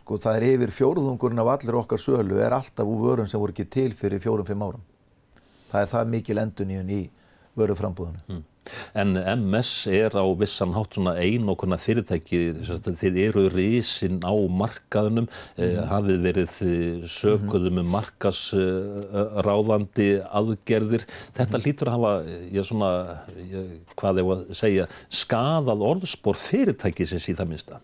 Sko 0.00 0.18
það 0.24 0.38
er 0.38 0.46
yfir 0.52 0.74
fjóruðungurinn 0.74 1.42
af 1.42 1.52
allir 1.54 1.80
okkar 1.82 2.00
sölu 2.00 2.40
er 2.42 2.56
alltaf 2.56 2.88
úr 2.88 3.02
vörun 3.04 3.28
sem 3.30 3.40
voru 3.40 3.54
ekki 3.54 3.68
til 3.68 3.90
fyrir 3.96 4.22
fjórum-fimm 4.24 4.64
árum. 4.64 4.84
Það 5.68 5.82
er 5.84 5.90
það 5.92 6.12
mikil 6.14 6.40
enduníun 6.42 6.94
í 6.96 7.02
vöruframbúðunum. 7.58 8.22
Mm. 8.28 8.44
En 8.98 9.08
MS 9.16 9.70
er 9.92 10.16
á 10.16 10.24
vissan 10.38 10.74
hátt 10.76 10.94
svona 10.96 11.14
ein 11.20 11.48
og 11.50 11.58
konar 11.62 11.80
fyrirtæki, 11.82 12.38
þið 12.86 13.14
eru 13.26 13.42
risinn 13.52 14.18
á 14.24 14.32
markaðunum, 14.32 15.28
mm. 15.56 15.62
hafið 15.90 16.18
verið 16.28 16.52
sökuðum 17.10 17.82
um 17.82 17.92
markasráðandi 17.96 20.10
aðgerðir. 20.40 21.04
Þetta 21.36 21.56
mm. 21.58 21.64
lítur 21.66 21.90
að 21.90 21.96
hafa, 21.98 22.12
ég 22.54 22.62
svona, 22.68 22.90
ég, 23.42 23.62
hvað 23.98 24.14
ég 24.22 24.26
var 24.32 24.38
að 24.46 24.58
segja, 24.62 24.84
skadað 25.08 25.86
orðspór 25.92 26.36
fyrirtækisins 26.38 27.30
í 27.30 27.38
það 27.38 27.48
minnsta. 27.52 27.76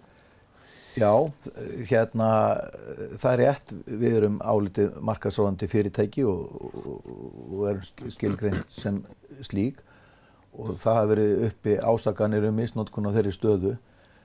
Já, 0.95 1.11
hérna, 1.91 2.29
það 3.19 3.33
er 3.33 3.41
rétt, 3.41 3.73
við 3.89 4.13
erum 4.21 4.37
álitið 4.39 4.93
markasráðandi 5.03 5.67
fyrirtæki 5.71 6.23
og, 6.31 6.45
og, 6.55 7.09
og 7.51 7.65
erum 7.73 8.13
skilgreint 8.15 8.71
sem 8.71 9.01
slík 9.43 9.81
og 10.55 10.77
það 10.79 10.99
hafi 10.99 11.11
verið 11.11 11.43
uppi 11.49 11.75
ásaganir 11.83 12.47
um 12.49 12.57
misnótkun 12.59 13.09
á 13.11 13.15
þeirri 13.17 13.35
stöðu. 13.35 13.75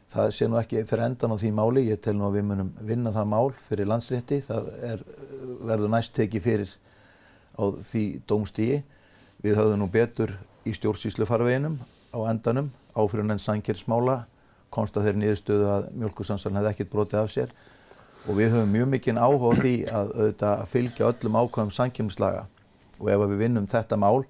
Það 0.10 0.32
sé 0.34 0.48
nú 0.50 0.58
ekki 0.58 0.84
fyrir 0.90 1.06
endan 1.06 1.34
á 1.34 1.38
því 1.38 1.52
máli, 1.54 1.86
ég 1.90 2.02
tel 2.02 2.16
nú 2.18 2.28
að 2.30 2.40
við 2.40 2.46
munum 2.50 2.70
vinna 2.86 3.14
það 3.14 3.30
mál 3.30 3.52
fyrir 3.68 3.90
landsrétti, 3.90 4.40
það 4.46 4.70
er, 4.88 5.04
verður 5.70 5.94
næst 5.94 6.16
tekið 6.18 6.46
fyrir 6.46 6.76
á 7.58 7.64
því 7.92 8.04
dómstígi. 8.30 8.82
Við 9.46 9.58
höfðum 9.60 9.84
nú 9.84 9.90
betur 9.94 10.34
í 10.66 10.74
stjórnsýslufarveginum 10.76 11.78
á 12.14 12.20
endanum, 12.32 12.72
áfyrir 12.98 13.26
enn 13.30 13.42
sangjörðsmála, 13.42 14.24
konsta 14.74 15.04
þeirri 15.06 15.24
niðurstöðu 15.24 15.70
að 15.74 15.90
mjölkursansalinn 16.02 16.60
hefði 16.60 16.74
ekkert 16.74 16.94
brotið 16.94 17.22
af 17.22 17.32
sér. 17.34 17.54
Og 18.28 18.36
við 18.38 18.54
höfum 18.54 18.74
mjög 18.74 18.90
mikinn 18.92 19.22
áhuga 19.22 19.54
á 19.54 19.60
því 19.62 19.76
að 19.88 20.12
auðvitað 20.18 20.66
fylgja 20.74 21.10
öllum 21.14 21.38
ákvæmum 21.40 21.72
sangjörnslaga 21.74 22.44
og 23.00 23.08
ef 23.14 23.22
við 23.24 23.40
vinnum 23.40 23.70
þetta 23.72 23.96
mál 23.96 24.26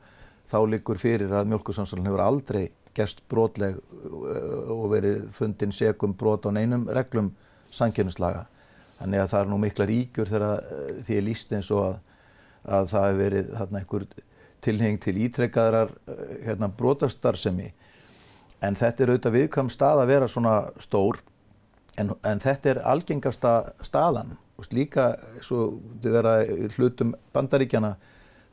þá 0.50 0.58
liggur 0.70 1.00
fyrir 1.00 1.34
að 1.34 1.50
mjölkursamsalun 1.51 2.10
hefur 2.10 2.24
aldrei 2.24 2.63
gerst 2.98 3.22
brotleg 3.32 3.77
uh, 3.77 4.72
og 4.74 4.88
verið 4.94 5.27
fundin 5.36 5.74
segum 5.75 6.15
brot 6.18 6.48
á 6.50 6.51
neinum 6.56 6.88
reglum 6.89 7.34
sangjörnuslaga. 7.74 8.48
Þannig 9.00 9.24
að 9.24 9.32
það 9.32 9.44
er 9.44 9.51
nú 9.51 9.60
mikla 9.62 9.89
ríkjur 9.89 10.32
þegar 10.32 10.48
uh, 10.58 10.89
því 11.06 11.20
er 11.20 11.27
líst 11.27 11.53
eins 11.56 11.72
og 11.75 11.86
að, 11.86 12.00
að 12.65 12.91
það 12.94 13.08
hefur 13.08 13.24
verið 13.24 13.53
þarna 13.60 13.84
einhver 13.84 14.08
tilheng 14.65 15.00
til 15.00 15.15
ítrekkaðrar 15.25 15.96
uh, 15.96 16.20
hérna, 16.48 16.72
brotastarsemi. 16.82 17.72
En 18.65 18.75
þetta 18.75 19.06
er 19.06 19.13
auðvitað 19.13 19.38
viðkvæm 19.38 19.72
stað 19.72 20.03
að 20.03 20.13
vera 20.15 20.27
svona 20.27 20.56
stór 20.84 21.22
en, 22.00 22.12
en 22.27 22.41
þetta 22.44 22.74
er 22.74 22.86
algengasta 22.89 23.53
staðan 23.86 24.36
líka 24.75 25.13
svo 25.39 25.79
þið 26.03 26.15
vera 26.18 26.34
hlutum 26.75 27.13
bandaríkjana 27.32 27.94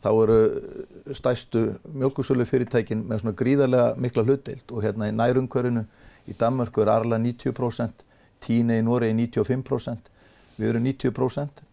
þá 0.04 0.10
eru 0.12 1.14
stæstu 1.16 1.62
mjölkusölu 1.92 2.46
fyrirtækin 2.48 3.04
með 3.08 3.22
svona 3.22 3.38
gríðarlega 3.38 3.94
mikla 4.00 4.26
hlutdeild 4.26 4.72
og 4.72 4.84
hérna 4.84 5.08
í 5.10 5.14
nærumkörinu 5.16 5.86
í 6.26 6.34
Danmörku 6.38 6.82
er 6.82 6.92
Arla 6.92 7.18
90%, 7.22 8.04
Tíne 8.42 8.76
í 8.80 8.84
Noregi 8.84 9.16
95%, 9.16 10.10
við 10.58 10.68
erum 10.72 10.84
90% 10.86 11.64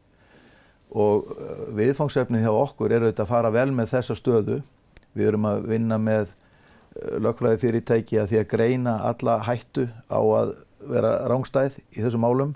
og 0.93 1.29
uh, 1.33 1.65
viðfangsefnið 1.75 2.45
hjá 2.45 2.53
okkur 2.53 2.93
er 2.93 3.03
auðvitað 3.07 3.25
að 3.25 3.31
fara 3.33 3.51
vel 3.53 3.69
með 3.73 3.95
þessa 3.95 4.17
stöðu. 4.17 4.59
Við 5.17 5.29
erum 5.31 5.47
að 5.49 5.65
vinna 5.71 5.97
með 6.01 6.33
uh, 6.33 7.15
lögfræði 7.23 7.61
fyrirtæki 7.63 8.19
að 8.21 8.29
því 8.31 8.41
að 8.41 8.49
greina 8.53 8.97
alla 9.09 9.39
hættu 9.47 9.87
á 10.13 10.21
að 10.21 10.53
vera 10.93 11.15
rángstæð 11.31 11.79
í 11.95 12.03
þessum 12.03 12.23
málum 12.25 12.53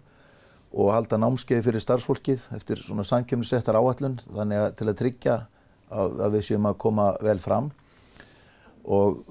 og 0.77 0.91
halda 0.93 1.17
námskeið 1.21 1.63
fyrir 1.65 1.81
starfsfólkið 1.81 2.49
eftir 2.57 2.81
svona 2.83 3.05
sankjöfnisettar 3.07 3.77
áallun 3.79 4.19
þannig 4.25 4.63
að 4.63 4.73
til 4.77 4.87
að 4.91 4.97
tryggja 5.01 5.37
að, 5.89 6.19
að 6.25 6.35
við 6.37 6.45
séum 6.49 6.67
að 6.69 6.79
koma 6.83 7.11
vel 7.23 7.37
fram 7.43 7.71
og 8.87 9.23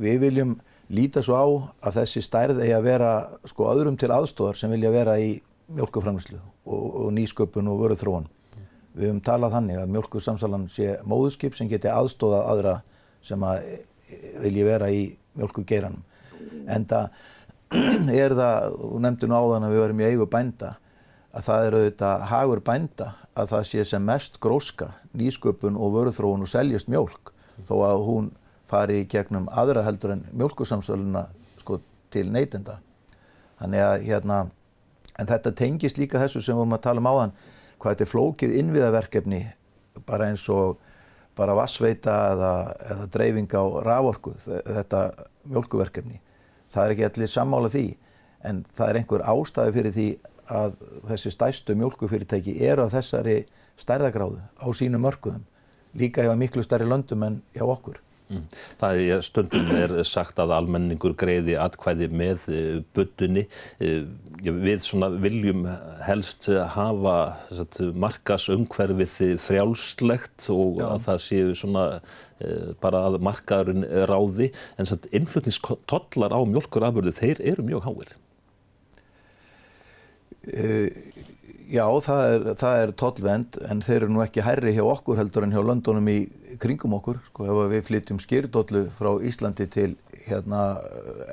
við 0.00 0.20
viljum 0.26 0.54
líta 0.92 1.22
svo 1.24 1.36
á 1.36 1.46
að 1.88 1.98
þessi 2.00 2.22
stærð 2.24 2.62
eigi 2.64 2.76
að 2.76 2.86
vera 2.86 3.12
sko 3.48 3.68
öðrum 3.72 3.96
til 4.00 4.12
aðstóðar 4.12 4.60
sem 4.60 4.72
vilja 4.72 4.92
vera 4.92 5.16
í 5.20 5.34
mjölkuframlislu 5.72 6.38
og, 6.38 6.86
og 7.06 7.12
nýsköpun 7.16 7.70
og 7.72 7.80
vöruþróun. 7.80 8.26
Mm. 8.28 8.66
Við 8.96 9.08
höfum 9.08 9.22
talað 9.24 9.56
þannig 9.56 9.80
að 9.80 9.92
mjölkusamsalan 9.94 10.66
sé 10.72 10.96
móðuskip 11.08 11.56
sem 11.56 11.70
geti 11.70 11.88
aðstóða 11.92 12.42
aðra 12.52 12.74
sem 13.24 13.44
að 13.46 13.62
vilja 14.42 14.66
vera 14.68 14.90
í 14.92 15.04
mjölkugeiranum. 15.38 16.02
En 16.68 16.86
það 16.90 17.10
er 18.22 18.36
það, 18.36 18.76
og 18.76 19.02
nefndi 19.04 19.28
nú 19.30 19.38
áðan 19.38 19.68
að 19.68 19.74
við 19.74 19.84
verum 19.86 20.02
í 20.02 20.08
eigu 20.10 20.28
bænda, 20.28 20.74
að 21.32 21.46
það 21.48 21.66
eru 21.66 21.82
auðvitað 21.82 22.24
hagur 22.28 22.64
bænda 22.66 23.08
að 23.38 23.52
það 23.54 23.66
sé 23.68 23.84
sem 23.88 24.04
mest 24.04 24.38
gróska, 24.42 24.92
nýsköpun 25.16 25.78
og 25.80 25.94
vöruþróun 25.96 26.44
og 26.44 26.50
seljast 26.50 26.90
mjölk 26.92 27.32
þó 27.68 27.74
að 27.86 28.04
hún 28.06 28.30
fari 28.68 29.02
í 29.02 29.08
gegnum 29.08 29.48
aðra 29.52 29.84
heldur 29.86 30.14
en 30.16 30.24
mjölkusamsöluna 30.32 31.26
sko, 31.60 31.80
til 32.12 32.28
neytenda. 32.32 32.78
Þannig 33.60 33.84
að 33.84 34.06
hérna, 34.08 34.38
en 35.20 35.28
þetta 35.28 35.52
tengist 35.56 36.00
líka 36.00 36.20
þessu 36.20 36.40
sem 36.40 36.56
við 36.56 36.64
erum 36.64 36.76
að 36.76 36.84
tala 36.86 37.02
um 37.02 37.10
áðan, 37.10 37.34
hvað 37.78 37.94
þetta 37.94 38.06
er 38.06 38.12
flókið 38.12 38.56
innviðaverkefni 38.60 39.42
bara 40.08 40.30
eins 40.32 40.44
og 40.52 40.80
bara 41.36 41.56
vassveita 41.56 42.14
eða, 42.32 42.52
eða 42.92 43.08
dreifing 43.12 43.54
á 43.56 43.64
raforku, 43.84 44.34
þetta 44.44 45.02
mjölkuverkefni. 45.48 46.20
Það 46.72 46.84
er 46.84 46.94
ekki 46.94 47.06
allir 47.08 47.32
sammála 47.32 47.70
því, 47.72 47.86
en 48.48 48.64
það 48.76 48.90
er 48.90 49.00
einhver 49.00 49.24
ástæði 49.32 49.74
fyrir 49.76 49.96
því 49.96 50.08
að 50.50 50.76
þessi 51.10 51.32
stæstu 51.34 51.76
mjölkufyrirtæki 51.78 52.58
eru 52.66 52.86
á 52.86 52.94
þessari 52.94 53.42
stærðagráðu 53.80 54.40
á 54.58 54.66
sínum 54.76 55.04
mörguðum 55.06 55.44
líka 55.98 56.24
hjá 56.24 56.32
miklu 56.38 56.64
stærri 56.64 56.88
löndum 56.88 57.22
en 57.26 57.42
hjá 57.54 57.66
okkur. 57.66 58.00
Mm. 58.32 58.44
Það 58.80 59.00
er 59.02 59.24
stundum 59.26 59.70
er 59.76 59.92
sagt 60.08 60.38
að 60.40 60.54
almenningur 60.56 61.12
greiði 61.18 61.56
atkvæði 61.60 62.08
með 62.16 62.46
uh, 62.48 62.78
buddunni. 62.96 63.44
Uh, 63.76 64.06
við 64.42 64.88
viljum 65.22 65.66
helst 66.06 66.48
hafa 66.74 67.16
markas 67.94 68.48
umhverfið 68.52 69.36
frjálslegt 69.42 70.48
og 70.54 70.80
Já. 70.80 70.86
að 70.88 71.04
það 71.06 71.22
séu 71.26 71.52
svona, 71.60 71.84
uh, 72.40 72.72
bara 72.82 73.04
að 73.10 73.20
markaðurinn 73.28 73.86
ráði 74.08 74.50
en 74.80 74.88
innflutningstollar 75.12 76.32
á 76.32 76.40
mjölkurafurðu 76.40 77.14
þeir 77.20 77.44
eru 77.52 77.68
mjög 77.68 77.88
háir. 77.90 78.16
Uh, 80.42 80.90
já, 81.70 81.84
það 82.02 82.22
er, 82.26 82.46
það 82.58 82.80
er 82.80 82.92
tollvend 82.98 83.58
en 83.70 83.82
þeir 83.84 83.98
eru 84.00 84.14
nú 84.16 84.22
ekki 84.24 84.42
herri 84.42 84.74
hjá 84.74 84.82
okkur 84.84 85.20
heldur 85.20 85.46
en 85.46 85.54
hjá 85.54 85.62
löndunum 85.62 86.08
í 86.10 86.18
kringum 86.62 86.96
okkur. 86.98 87.20
Sko 87.28 87.46
ef 87.46 87.70
við 87.70 87.84
flytjum 87.86 88.20
skýrdollu 88.22 88.88
frá 88.98 89.12
Íslandi 89.22 89.68
til 89.70 89.94
hérna 90.26 90.80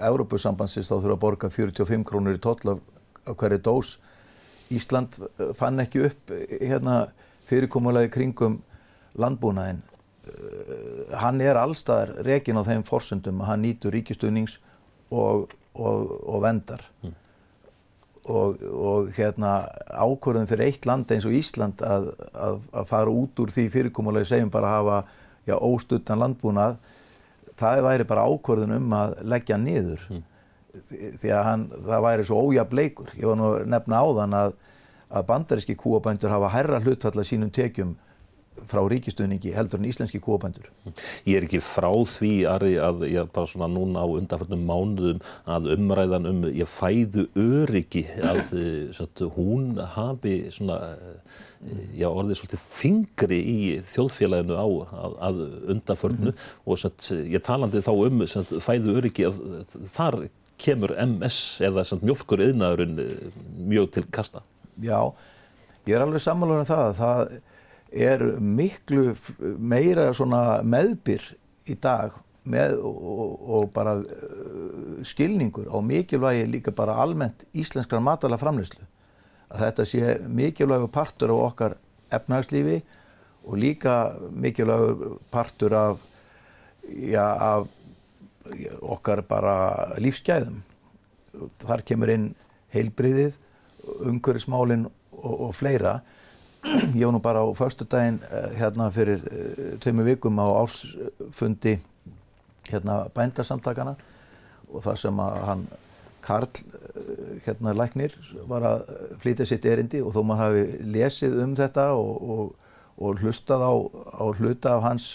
Európusambansins 0.06 0.89
þá 0.89 1.00
þurfa 1.00 1.16
að 1.18 1.24
borga 1.25 1.51
45 1.54 2.06
krónur 2.08 2.38
í 2.38 2.44
toll 2.44 2.75
af, 2.75 2.82
af 3.25 3.38
hverju 3.42 3.62
dós. 3.66 3.96
Ísland 4.70 5.18
fann 5.58 5.82
ekki 5.82 6.06
upp 6.06 6.34
hérna 6.62 7.00
fyrirkomulegi 7.50 8.12
kringum 8.13 8.60
landbúnaðin. 9.18 9.82
Hann 11.18 11.42
er 11.42 11.58
allstaðar 11.58 12.20
rekin 12.28 12.62
á 12.62 12.63
þeim 12.68 12.86
forsundum 12.86 13.42
að 13.42 13.50
hann 13.50 13.66
nýtur 13.66 13.96
ríkistuðnings 13.98 14.60
og, 15.10 15.50
og, 15.74 16.13
og 16.30 16.46
vendar. 16.46 16.86
Mm 17.01 17.18
og, 18.28 18.62
og 18.68 19.12
hérna 19.16 19.54
ákvörðum 19.88 20.48
fyrir 20.50 20.68
eitt 20.68 20.88
land 20.90 21.12
eins 21.12 21.28
og 21.28 21.36
Ísland 21.36 21.82
að, 21.86 22.10
að, 22.34 22.58
að 22.74 22.90
fara 22.90 23.14
út 23.14 23.40
úr 23.42 23.54
því 23.54 23.68
fyrirkomulegi 23.74 24.32
segjum 24.34 24.52
bara 24.54 24.72
að 24.72 24.78
hafa 24.80 24.98
já, 25.48 25.56
óstuttan 25.56 26.22
landbúnað 26.22 26.78
það 27.60 27.84
væri 27.88 28.08
bara 28.10 28.26
ákvörðun 28.28 28.76
um 28.78 28.98
að 28.98 29.16
leggja 29.34 29.60
niður 29.60 30.04
mm. 30.10 30.26
því, 30.92 31.32
að 31.32 31.46
hann, 31.48 31.66
það 31.88 32.06
væri 32.08 32.28
svo 32.28 32.44
ójableikur 32.50 33.16
ég 33.16 33.30
var 33.32 33.40
nú 33.40 33.50
nefna 33.70 34.04
áðan 34.04 34.38
að, 34.42 34.54
að 35.10 35.28
bandaríski 35.32 35.78
kúabændur 35.80 36.34
hafa 36.34 36.54
herra 36.56 36.84
hlutfalla 36.84 37.26
sínum 37.28 37.52
tekjum 37.54 37.96
frá 38.70 38.82
ríkistuðningi 38.92 39.54
heldur 39.56 39.80
en 39.80 39.89
íslenski 39.89 40.22
kúabændur. 40.24 40.70
Ég 41.28 41.39
er 41.39 41.48
ekki 41.48 41.62
frá 41.63 41.89
því 41.89 42.34
Ari 42.51 42.74
að 42.82 43.06
ég 43.10 43.30
bara 43.34 43.50
svona 43.50 43.70
núna 43.72 44.04
á 44.04 44.08
undanförnum 44.08 44.66
mánuðum 44.68 45.22
að 45.50 45.70
umræðan 45.75 46.30
um 46.30 46.42
ég 46.50 46.70
fæðu 46.70 47.28
öryggi 47.39 48.06
að 48.20 48.42
svona, 48.98 49.30
hún 49.38 49.80
hafi 49.96 50.36
svona 50.56 50.80
já, 51.98 52.08
orðið 52.08 52.39
svolítið 52.39 52.66
þingri 52.74 53.39
í 53.39 53.58
þjóðfélaginu 53.92 54.56
á 54.56 54.68
að, 54.68 55.16
að 55.28 55.42
undanförnu 55.75 56.30
mm 56.30 56.36
-hmm. 56.36 56.51
og 56.66 56.80
svona, 56.80 57.24
ég 57.36 57.44
talandi 57.44 57.84
þá 57.84 57.94
um 57.96 58.28
svona, 58.28 58.62
fæðu 58.63 58.96
öryggi 59.01 59.28
að 59.28 59.42
þar 59.96 60.22
kemur 60.60 60.96
MS 61.00 61.62
eða 61.63 61.86
mjölkur 62.01 62.44
yðnaðurinn 62.44 62.98
mjög 63.68 63.92
til 63.96 64.06
kasta. 64.12 64.42
Já, 64.82 65.12
ég 65.88 65.96
er 65.96 66.04
alveg 66.04 66.22
sammálar 66.24 66.63
um 66.63 66.68
það 66.68 66.84
að 66.88 67.00
það 67.00 67.39
er 67.91 68.24
miklu 68.39 69.13
meira 69.58 70.12
meðbyr 70.63 71.24
í 71.69 71.75
dag 71.81 72.13
með 72.50 72.77
og, 72.81 73.34
og 73.50 73.72
bara 73.74 73.98
uh, 74.00 75.01
skilningur 75.05 75.69
á 75.69 75.77
mikilvægi 75.81 76.48
líka 76.50 76.72
bara 76.72 76.98
almennt 77.01 77.46
íslenskrar 77.53 78.01
matala 78.01 78.39
framleyslu 78.41 78.86
að 79.50 79.65
þetta 79.65 79.86
sé 79.89 80.15
mikilvægu 80.29 80.89
partur 80.93 81.34
af 81.34 81.43
okkar 81.50 81.75
efnagslífi 82.13 82.79
og 83.46 83.58
líka 83.58 84.13
mikilvægu 84.31 85.17
partur 85.31 85.74
af, 85.74 85.98
já, 86.86 87.25
af 87.25 87.67
okkar 88.81 89.22
bara 89.22 89.96
lífsgæðum. 90.01 90.62
Þar 91.62 91.84
kemur 91.86 92.12
inn 92.13 92.29
heilbriðið 92.74 93.38
umhverfismálinn 94.10 94.88
og, 94.89 95.34
og 95.50 95.53
fleira 95.58 96.00
ég 96.70 97.06
var 97.06 97.14
nú 97.14 97.20
bara 97.22 97.42
á 97.42 97.48
förstu 97.56 97.86
daginn 97.86 98.20
eh, 98.32 98.58
hérna 98.60 98.90
fyrir 98.92 99.22
eh, 99.26 99.78
tveimu 99.82 100.04
vikum 100.06 100.38
á 100.38 100.46
ársfundi 100.62 101.80
hérna 102.70 103.10
bændarsamtakana 103.16 103.96
og 104.70 104.84
þar 104.86 104.98
sem 104.98 105.20
að 105.20 105.38
hann 105.48 105.68
Karl 106.22 106.50
eh, 106.50 107.40
hérna 107.46 107.74
læknir 107.74 108.14
var 108.48 108.62
að 108.62 108.92
flytja 109.24 109.48
sitt 109.50 109.66
erindi 109.66 110.01
og 110.01 110.14
þó 110.14 110.22
maður 110.24 110.44
hafi 110.44 110.92
lesið 110.94 111.40
um 111.44 111.55
þetta 111.58 111.88
og, 111.98 112.29
og, 112.36 112.51
og 112.98 113.24
hlustað 113.24 113.66
á, 113.66 113.74
á 114.22 114.25
hluta 114.38 114.75
af 114.75 114.86
hans 114.86 115.08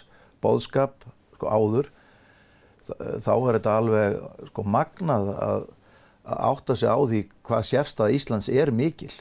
bóðskap 0.42 1.06
sko, 1.36 1.46
áður 1.46 1.92
þá 2.84 3.32
er 3.34 3.60
þetta 3.60 3.76
alveg 3.78 4.18
sko, 4.50 4.64
magnað 4.66 5.30
að, 5.38 5.68
að 6.24 6.42
átta 6.50 6.76
sig 6.76 6.90
á 6.90 6.98
því 6.98 7.22
hvað 7.46 7.70
sérstað 7.70 8.18
Íslands 8.18 8.50
er 8.50 8.74
mikil 8.74 9.12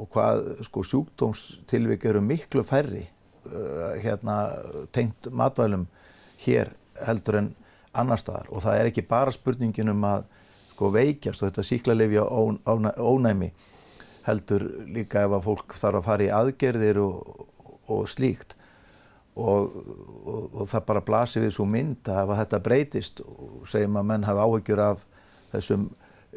og 0.00 0.08
hvað 0.14 0.44
sko 0.64 0.84
sjúkdómstilvik 0.86 2.04
eru 2.08 2.22
miklu 2.24 2.64
færri 2.66 3.04
uh, 3.46 3.96
hérna 4.00 4.36
tengt 4.94 5.28
matvælum 5.30 5.86
hér 6.44 6.72
heldur 7.06 7.40
en 7.40 7.50
annar 7.92 8.20
staðar. 8.20 8.48
Og 8.54 8.62
það 8.64 8.78
er 8.78 8.90
ekki 8.90 9.06
bara 9.08 9.34
spurningin 9.34 9.92
um 9.92 10.06
að 10.08 10.24
sko 10.70 10.92
veikjast 10.94 11.42
og 11.42 11.50
þetta 11.50 11.66
síklarleifja 11.66 12.24
ónæmi 13.04 13.50
heldur 14.24 14.64
líka 14.88 15.26
ef 15.26 15.36
að 15.36 15.46
fólk 15.48 15.76
þarf 15.76 16.00
að 16.00 16.06
fara 16.08 16.26
í 16.26 16.32
aðgerðir 16.32 17.00
og, 17.02 17.46
og 17.90 18.08
slíkt. 18.08 18.56
Og, 19.40 19.72
og, 20.26 20.46
og 20.52 20.68
það 20.68 20.86
bara 20.88 21.04
blasir 21.06 21.44
við 21.44 21.54
svo 21.56 21.64
mynd 21.68 22.08
að 22.10 22.24
ef 22.24 22.32
að 22.32 22.40
þetta 22.42 22.62
breytist 22.64 23.22
og 23.24 23.68
segjum 23.70 24.00
að 24.00 24.08
menn 24.10 24.26
hafa 24.28 24.46
áhyggjur 24.46 24.82
af 24.84 25.04
þessum 25.52 25.86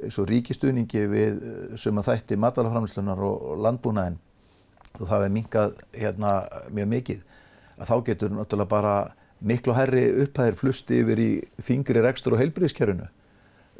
svo 0.09 0.25
ríkistuðningi 0.29 1.03
við 1.09 1.41
eh, 1.41 1.75
suma 1.79 2.03
þætti 2.05 2.37
matalaframslunar 2.41 3.19
og 3.23 3.59
landbúnaðin 3.63 4.19
og 4.99 5.07
það 5.09 5.25
er 5.25 5.33
minkað 5.33 5.75
hérna 5.97 6.33
mjög 6.73 6.89
mikið 6.93 7.21
að 7.79 7.89
þá 7.89 7.95
getur 8.09 8.33
náttúrulega 8.33 8.69
bara 8.69 8.95
miklu 9.43 9.75
herri 9.75 10.05
upphæðir 10.23 10.57
flusti 10.59 11.01
yfir 11.01 11.19
í 11.19 11.29
þingri 11.61 12.03
rekstur 12.05 12.35
og 12.35 12.43
heilbríðskerfinu 12.43 13.09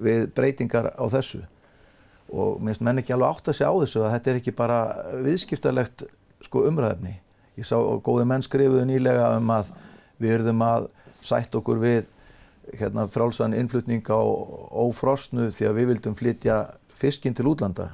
við 0.04 0.26
breytingar 0.36 0.92
á 0.98 1.06
þessu 1.14 1.44
og 2.34 2.64
minnst 2.64 2.82
menn 2.84 3.00
ekki 3.02 3.14
alveg 3.16 3.30
átt 3.30 3.52
að 3.52 3.58
segja 3.60 3.70
á 3.70 3.82
þessu 3.84 4.02
að 4.04 4.14
þetta 4.16 4.32
er 4.32 4.40
ekki 4.40 4.56
bara 4.58 4.80
viðskiptalegt 5.24 6.06
sko 6.44 6.64
umræðefni. 6.68 7.14
Ég 7.60 7.68
sá 7.70 7.78
góði 8.04 8.26
menn 8.28 8.44
skrifuðu 8.44 8.88
nýlega 8.90 9.30
um 9.38 9.52
að 9.54 9.70
við 10.22 10.36
erum 10.40 10.64
að 10.66 10.88
sætt 11.24 11.54
okkur 11.56 11.82
við 11.84 12.10
hérna, 12.72 13.08
frálsann 13.12 13.56
innflutning 13.58 14.06
á 14.08 14.20
ófrostnu 14.20 15.50
því 15.54 15.68
að 15.70 15.78
við 15.80 15.90
vildum 15.92 16.18
flytja 16.18 16.58
fiskinn 16.94 17.36
til 17.36 17.50
útlanda. 17.52 17.92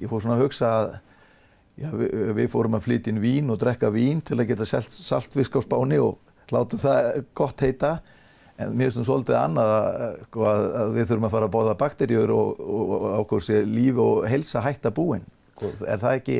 Ég 0.00 0.10
fór 0.10 0.24
svona 0.24 0.38
að 0.38 0.46
hugsa 0.46 0.70
að 0.72 0.94
já, 1.76 1.90
við, 1.90 2.16
við 2.38 2.50
fórum 2.52 2.78
að 2.78 2.86
flytja 2.88 3.12
inn 3.12 3.22
vín 3.22 3.52
og 3.52 3.60
drekka 3.60 3.92
vín 3.92 4.22
til 4.24 4.38
að 4.40 4.52
geta 4.52 4.68
saltfisk 4.68 5.58
á 5.58 5.60
spáni 5.64 6.00
og 6.02 6.18
láta 6.52 6.80
það 6.80 7.22
gott 7.36 7.64
heita 7.64 7.92
en 8.60 8.74
mér 8.76 8.90
finnst 8.90 9.00
það 9.00 9.08
svolítið 9.08 9.38
annað 9.38 9.70
að, 9.76 10.16
sko, 10.26 10.42
að, 10.48 10.66
að 10.80 10.96
við 10.96 11.06
þurfum 11.10 11.28
að 11.28 11.34
fara 11.36 11.48
að 11.48 11.54
bóða 11.54 11.76
bakterjur 11.80 12.34
og, 12.34 12.60
og, 12.60 12.92
og 12.96 13.06
ákvæmst 13.22 13.72
líf 13.72 14.02
og 14.02 14.26
helsa 14.28 14.64
hætta 14.64 14.92
búin. 14.94 15.24
Sko, 15.56 15.72
er 15.86 16.02
það 16.02 16.18
ekki 16.20 16.38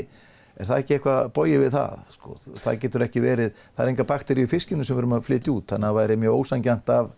er 0.56 0.68
það 0.68 0.82
ekki 0.82 0.96
eitthvað 0.96 1.30
bóið 1.36 1.62
við 1.62 1.72
það? 1.76 2.02
Sko, 2.16 2.36
það 2.58 2.80
getur 2.84 3.06
ekki 3.06 3.24
verið, 3.24 3.64
það 3.76 3.84
er 3.84 3.92
enga 3.92 4.08
bakteri 4.08 4.44
í 4.44 4.50
fiskinu 4.50 4.86
sem 4.86 4.96
við 4.96 5.04
erum 5.04 5.16
að 5.16 5.26
flytja 5.28 5.54
út, 5.54 5.66
þannig 5.72 5.88
að 5.88 5.94
það 5.94 6.00
væri 6.00 6.18
mjög 6.22 6.42
ósangjant 6.42 6.92
af, 6.96 7.10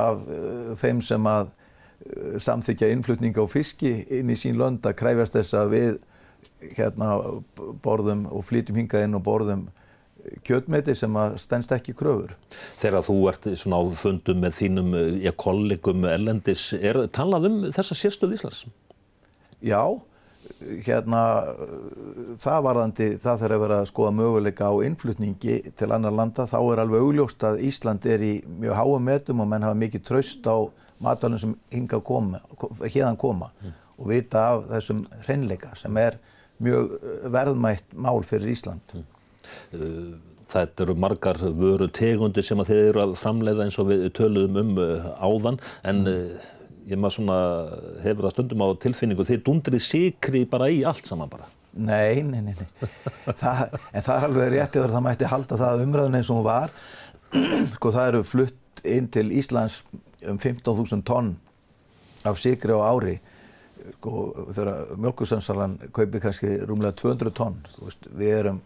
af 0.00 0.24
uh, 0.24 0.72
þeim 0.80 1.04
sem 1.04 1.30
að 1.30 1.52
uh, 1.52 2.34
samþykja 2.46 2.90
innflutning 2.94 3.38
á 3.38 3.44
fiski 3.50 3.94
inn 4.18 4.32
í 4.32 4.38
sín 4.40 4.58
lönd 4.60 4.86
að 4.88 4.98
kræfast 5.02 5.38
þess 5.38 5.56
að 5.60 5.72
við 5.76 5.94
hérna 6.74 7.14
borðum 7.84 8.24
og 8.32 8.44
flytjum 8.48 8.78
hingað 8.80 9.08
inn 9.08 9.18
og 9.18 9.24
borðum 9.26 9.66
kjötmeti 10.44 10.94
sem 10.96 11.16
að 11.20 11.36
stennst 11.42 11.72
ekki 11.74 11.92
kröfur. 11.96 12.32
Þegar 12.80 13.04
þú 13.04 13.16
ert 13.28 13.48
svona 13.60 13.80
á 13.80 13.84
fundum 13.98 14.40
með 14.40 14.56
þínum 14.60 14.94
ja, 15.20 15.34
kollegum 15.36 16.06
ellendis, 16.08 16.70
er 16.78 17.02
talað 17.12 17.50
um 17.50 17.58
þessa 17.74 17.96
sérstöð 17.98 18.36
Íslands? 18.38 18.64
Já, 19.64 19.82
hérna 20.84 21.20
það 22.40 22.64
varðandi 22.66 23.08
það 23.22 23.40
þegar 23.42 23.54
að 23.54 23.62
vera 23.64 23.78
að 23.80 23.88
skoða 23.90 24.14
möguleika 24.18 24.68
á 24.68 24.74
innflutningi 24.86 25.56
til 25.78 25.90
annar 25.94 26.14
landa 26.14 26.46
þá 26.50 26.58
er 26.60 26.82
alveg 26.84 27.06
augljóst 27.06 27.46
að 27.48 27.62
Ísland 27.68 28.06
er 28.08 28.24
í 28.24 28.34
mjög 28.48 28.78
háum 28.78 29.08
metum 29.08 29.44
og 29.44 29.50
menn 29.50 29.66
hafa 29.66 29.78
mikið 29.80 30.04
traust 30.10 30.48
á 30.48 30.56
matalum 31.04 31.40
sem 31.40 31.56
hinga 31.72 32.00
koma, 32.04 32.40
hérðan 32.84 33.18
koma 33.20 33.50
mm. 33.60 33.74
og 33.98 34.12
vita 34.12 34.44
af 34.52 34.68
þessum 34.72 35.02
hreinleika 35.24 35.74
sem 35.78 35.96
er 36.00 36.20
mjög 36.64 36.94
verðmætt 37.34 37.96
mál 37.98 38.22
fyrir 38.24 38.54
Ísland. 38.54 38.94
Mm. 38.94 39.10
Uh, 39.74 40.14
þetta 40.54 40.84
eru 40.84 40.94
margar 40.96 41.40
vöru 41.58 41.88
tegundir 41.92 42.46
sem 42.46 42.60
að 42.62 42.70
þeir 42.70 42.84
eru 42.88 43.04
að 43.08 43.16
framleiða 43.20 43.66
eins 43.66 43.78
og 43.82 43.90
við 43.90 44.06
töluðum 44.16 44.60
um 44.62 44.76
uh, 44.80 45.08
áðan 45.18 45.58
en 45.82 46.04
mm 46.04 46.52
ég 46.88 47.00
maður 47.00 47.16
svona 47.18 47.36
hefur 48.04 48.26
það 48.26 48.34
stundum 48.34 48.64
á 48.64 48.68
tilfinningu 48.84 49.26
þeir 49.28 49.42
dundri 49.46 49.80
sikri 49.82 50.44
bara 50.48 50.70
í 50.72 50.82
allt 50.86 51.06
saman 51.08 51.30
bara. 51.32 51.48
Nei, 51.74 52.22
nei, 52.22 52.40
nei, 52.44 52.54
nei. 52.54 52.90
Það, 53.26 53.78
en 53.90 54.04
það 54.04 54.14
er 54.14 54.26
alveg 54.28 54.50
réttið 54.52 54.84
að 54.84 54.92
það 54.94 55.06
mætti 55.08 55.30
halda 55.30 55.58
það 55.58 55.84
umræðun 55.84 56.18
eins 56.20 56.30
og 56.30 56.38
hún 56.38 56.46
var. 56.46 56.74
Sko 57.76 57.92
það 57.94 58.10
eru 58.12 58.24
flutt 58.28 58.82
inn 58.86 59.08
til 59.10 59.30
Íslands 59.34 59.80
um 60.30 60.38
15.000 60.38 61.02
tonn 61.08 61.32
af 62.28 62.38
sikri 62.40 62.76
á 62.76 62.80
ári. 62.86 63.16
Sko 63.96 64.26
þegar 64.54 64.94
mjölkursönsalan 65.00 65.78
kaupir 65.96 66.22
kannski 66.22 66.60
rúmlega 66.62 66.94
200 67.00 67.34
tonn. 67.34 67.58
Veist, 67.80 68.06
við 68.12 68.36
erum 68.38 68.62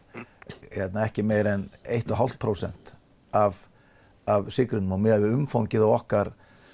hérna, 0.72 1.06
ekki 1.06 1.24
meir 1.24 1.48
en 1.48 1.68
1,5% 1.84 2.92
af, 3.36 3.62
af 4.28 4.52
sigrunum 4.52 4.96
og 4.98 5.04
með 5.04 5.30
umfóngið 5.32 5.84
á 5.84 5.90
okkar 5.94 6.32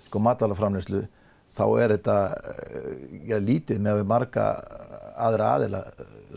sko 0.09 0.23
matalaframleyslu 0.23 1.05
þá 1.55 1.65
er 1.83 1.97
þetta 1.97 2.17
eh, 2.35 2.89
já, 3.31 3.39
lítið 3.39 3.83
með 3.83 3.93
að 3.93 4.01
við 4.01 4.09
marga 4.13 4.47
aðra 5.25 5.51
aðila 5.59 5.83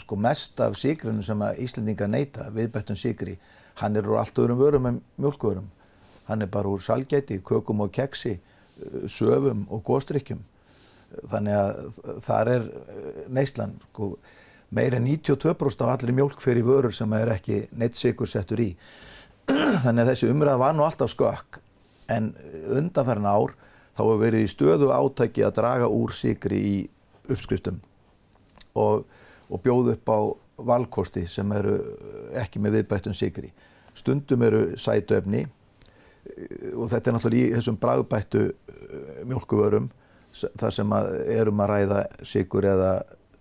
sko 0.03 0.19
mest 0.21 0.59
af 0.61 0.77
sigrinu 0.77 1.23
sem 1.25 1.41
að 1.41 1.63
Íslendinga 1.65 2.09
neyta 2.11 2.49
viðbættum 2.53 2.99
sigri 2.99 3.37
hann 3.81 3.97
er 3.97 4.05
úr 4.09 4.21
allt 4.21 4.37
öðrum 4.37 4.61
vörum 4.61 4.91
en 4.91 5.01
mjölkurum 5.17 5.71
hann 6.27 6.43
er 6.43 6.51
bara 6.51 6.69
úr 6.69 6.83
salgæti, 6.83 7.39
kökum 7.41 7.81
og 7.85 7.93
keksi 7.95 8.37
söfum 9.09 9.65
og 9.73 9.81
góðstrykkjum 9.87 10.43
þannig 11.31 11.55
að 11.55 12.01
þar 12.25 12.51
er 12.51 12.65
neyslan 13.33 13.77
sko, 13.89 14.11
meira 14.75 14.99
en 14.99 15.07
92% 15.07 15.85
af 15.85 15.93
allir 15.93 16.15
mjölk 16.15 16.41
fyrir 16.43 16.65
vörur 16.67 16.95
sem 16.95 17.13
er 17.15 17.31
ekki 17.37 17.63
neitt 17.79 17.97
sigur 17.99 18.29
settur 18.29 18.61
í. 18.61 18.73
Þannig 19.85 20.03
að 20.03 20.11
þessi 20.11 20.31
umræða 20.33 20.59
var 20.61 20.75
nú 20.75 20.83
alltaf 20.85 21.13
skökk 21.13 21.61
en 22.11 22.33
undanferna 22.75 23.35
ár 23.35 23.55
þá 23.97 24.03
hefur 24.03 24.21
verið 24.21 24.45
í 24.45 24.51
stöðu 24.51 24.91
átæki 24.93 25.45
að 25.45 25.55
draga 25.57 25.89
úr 25.89 26.13
sigri 26.13 26.59
í 26.61 26.75
uppskriftum 27.27 27.79
og, 28.77 29.07
og 29.49 29.63
bjóð 29.63 29.95
upp 29.95 30.11
á 30.13 30.19
valkosti 30.69 31.25
sem 31.29 31.51
eru 31.53 31.77
ekki 32.37 32.61
með 32.61 32.79
viðbættum 32.79 33.15
sigri. 33.17 33.51
Stundum 33.97 34.43
eru 34.45 34.61
sætuefni 34.77 35.45
og 36.77 36.89
þetta 36.91 37.09
er 37.09 37.15
náttúrulega 37.15 37.49
í 37.49 37.55
þessum 37.55 37.79
bræðbættu 37.81 38.43
eh, 38.45 39.23
mjölkuvörum 39.25 39.89
þar 40.33 40.73
sem 40.75 40.93
að 40.93 41.09
erum 41.33 41.63
að 41.63 41.71
ræða 41.73 42.01
sigur 42.27 42.67
eða 42.67 42.91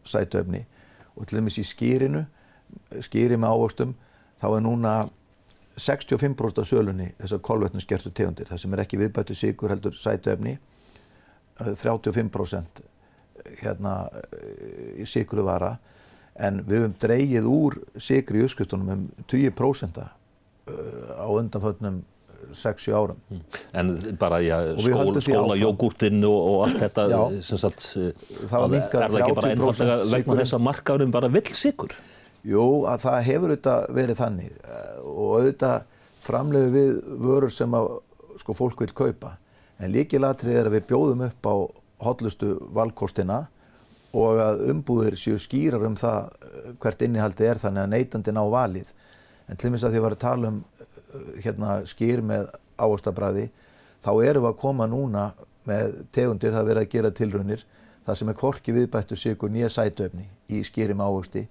sætuefni 0.06 0.62
og 1.16 1.26
til 1.26 1.38
dæmis 1.38 1.58
í 1.60 1.64
skýrinu, 1.64 2.26
skýri 3.00 3.38
með 3.40 3.56
ávöxtum, 3.56 3.94
þá 4.40 4.46
er 4.50 4.64
núna 4.64 4.94
65% 5.76 6.62
af 6.62 6.68
sölunni 6.68 7.10
þessar 7.20 7.42
kolvetnum 7.44 7.82
skertu 7.84 8.10
tegundir, 8.10 8.48
það 8.48 8.62
sem 8.62 8.74
er 8.74 8.82
ekki 8.84 9.00
viðbættu 9.00 9.36
síkur 9.36 9.74
heldur 9.74 9.96
sætuefni 9.96 10.56
35% 11.60 12.82
hérna 13.60 13.94
í 14.96 15.06
síkuru 15.08 15.44
vara 15.46 15.76
en 16.36 16.60
við 16.66 16.82
höfum 16.82 16.98
dreygið 17.00 17.48
úr 17.48 17.78
síkri 18.00 18.42
í 18.42 18.46
uppskriftunum 18.46 18.92
um 18.92 19.06
20% 19.28 20.02
á 20.02 21.26
undanfötnum 21.28 22.02
6-7 22.52 22.92
árum. 22.94 23.16
Hmm. 23.28 23.40
En 23.72 24.16
bara 24.20 24.40
já, 24.44 24.58
skól, 24.78 25.20
skóla, 25.20 25.56
jógúrtinn 25.58 26.24
og, 26.28 26.36
og 26.36 26.66
allt 26.66 26.82
þetta, 26.84 27.06
sem 27.42 27.60
sagt, 27.60 27.86
það 28.46 28.76
er 28.76 28.84
það 28.92 29.16
ekki 29.20 29.38
bara 29.38 29.54
einfallega 29.54 29.96
vegna 30.12 30.36
þess 30.42 30.58
að 30.58 30.66
markaðurum 30.66 31.14
bara 31.16 31.30
vill 31.32 31.48
síkur? 31.56 31.96
Jú, 32.46 32.66
að 32.86 33.02
það 33.02 33.16
hefur 33.26 33.52
auðvitað 33.52 33.88
verið 33.96 34.20
þannig 34.20 34.50
eh, 34.62 34.95
og 35.16 35.40
auðvitað 35.40 35.86
framleiðu 36.26 36.70
við 36.74 36.94
vörur 37.24 37.54
sem 37.54 37.74
að 37.76 37.90
sko 38.40 38.56
fólk 38.56 38.84
vil 38.84 38.92
kaupa. 38.96 39.36
En 39.80 39.92
líkilatrið 39.92 40.60
er 40.60 40.68
að 40.68 40.78
við 40.78 40.88
bjóðum 40.90 41.26
upp 41.28 41.48
á 41.48 41.54
hotlustu 42.06 42.54
valkostina 42.76 43.46
og 44.16 44.40
að 44.40 44.62
umbúðir 44.72 45.16
séu 45.20 45.38
skýrar 45.40 45.84
um 45.88 45.96
það 45.98 46.30
eh, 46.46 46.70
hvert 46.80 47.04
innihaldi 47.04 47.48
er 47.48 47.60
þannig 47.60 47.84
að 47.84 47.92
neytandi 47.92 48.34
ná 48.36 48.42
valið. 48.52 48.92
En 49.46 49.58
til 49.58 49.68
og 49.68 49.74
meins 49.74 49.84
að 49.84 49.92
því 49.92 49.96
að 49.96 49.98
við 49.98 50.06
varum 50.06 50.18
að 50.18 50.24
tala 50.24 50.52
um 50.52 50.62
eh, 50.80 51.28
hérna, 51.44 51.76
skýr 51.88 52.24
með 52.24 52.48
áherstabræði 52.76 53.48
þá 54.04 54.10
erum 54.24 54.46
við 54.46 54.50
að 54.52 54.60
koma 54.62 54.88
núna 54.90 55.26
með 55.66 56.00
tegundir 56.14 56.54
það 56.54 56.62
að 56.62 56.70
vera 56.70 56.84
að 56.84 56.92
gera 56.92 57.12
tilraunir 57.14 57.64
það 58.06 58.18
sem 58.20 58.30
er 58.30 58.38
korki 58.38 58.74
viðbættu 58.74 59.18
sigur 59.18 59.52
nýja 59.52 59.70
sætöfni 59.72 60.28
í 60.52 60.62
skýri 60.64 60.94
með 60.94 61.10
áhersti 61.10 61.44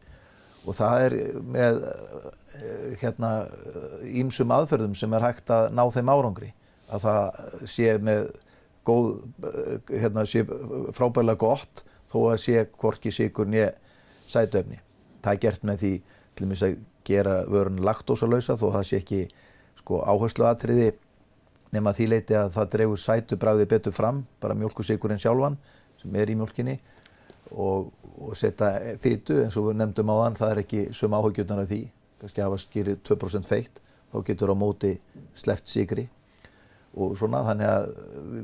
og 0.65 0.77
það 0.77 1.03
er 1.05 1.15
með 1.55 1.81
eh, 1.85 2.95
hérna 3.01 3.31
ímsum 4.09 4.53
aðferðum 4.55 4.95
sem 4.97 5.13
er 5.13 5.25
hægt 5.25 5.51
að 5.53 5.69
ná 5.77 5.83
þeim 5.93 6.11
árangri 6.13 6.51
að 6.93 7.05
það 7.05 7.69
sé 7.69 7.93
með 8.01 8.27
góð, 8.85 9.11
eh, 9.49 9.93
hérna 10.01 10.25
sé 10.29 10.43
frábæðilega 10.45 11.41
gott 11.41 11.85
þó 12.11 12.19
að 12.31 12.41
sé 12.45 12.65
hvorki 12.79 13.13
sigur 13.13 13.49
nýja 13.49 13.71
sætöfni. 14.29 14.79
Það 15.21 15.33
er 15.33 15.41
gert 15.45 15.65
með 15.65 15.81
því 15.81 15.93
til 16.35 16.45
og 16.45 16.51
meins 16.51 16.65
að 16.65 16.77
gera 17.05 17.39
vörun 17.49 17.83
laktósalausa 17.85 18.57
þó 18.57 18.67
það 18.77 18.87
sé 18.89 19.01
ekki 19.01 19.21
sko 19.81 20.01
áherslu 20.01 20.47
aðtriði 20.49 20.93
nema 21.75 21.93
því 21.93 22.09
leiti 22.09 22.37
að 22.37 22.53
það 22.55 22.71
dregur 22.73 23.01
sætubræði 23.01 23.67
betur 23.69 23.95
fram, 23.95 24.23
bara 24.41 24.57
mjölkusigurinn 24.57 25.21
sjálfan 25.21 25.57
sem 26.01 26.15
er 26.15 26.31
í 26.31 26.37
mjölkinni 26.39 26.79
og, 27.51 27.91
og 28.15 28.35
setja 28.37 28.97
fytu 29.01 29.41
eins 29.43 29.57
og 29.59 29.69
við 29.69 29.79
nefndum 29.81 30.11
á 30.11 30.15
þann, 30.23 30.39
það 30.41 30.51
er 30.51 30.61
ekki 30.63 30.83
sum 30.95 31.15
áhugjurnar 31.17 31.63
af 31.63 31.71
því, 31.71 31.81
kannski 32.21 32.45
hafa 32.45 32.61
skýrið 32.63 33.01
2% 33.07 33.49
feitt, 33.49 33.81
þá 34.11 34.17
getur 34.29 34.53
á 34.53 34.55
móti 34.57 34.95
sleft 35.37 35.69
sigri 35.69 36.07
og 36.95 37.15
svona 37.19 37.41
þannig 37.43 37.67
að 37.67 37.87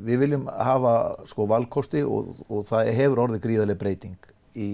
við 0.08 0.24
viljum 0.26 0.48
hafa 0.52 0.96
sko 1.30 1.46
valkosti 1.48 2.02
og, 2.04 2.34
og 2.52 2.66
það 2.68 2.92
hefur 2.98 3.24
orðið 3.26 3.46
gríðarlega 3.46 3.80
breyting 3.80 4.32
í 4.60 4.72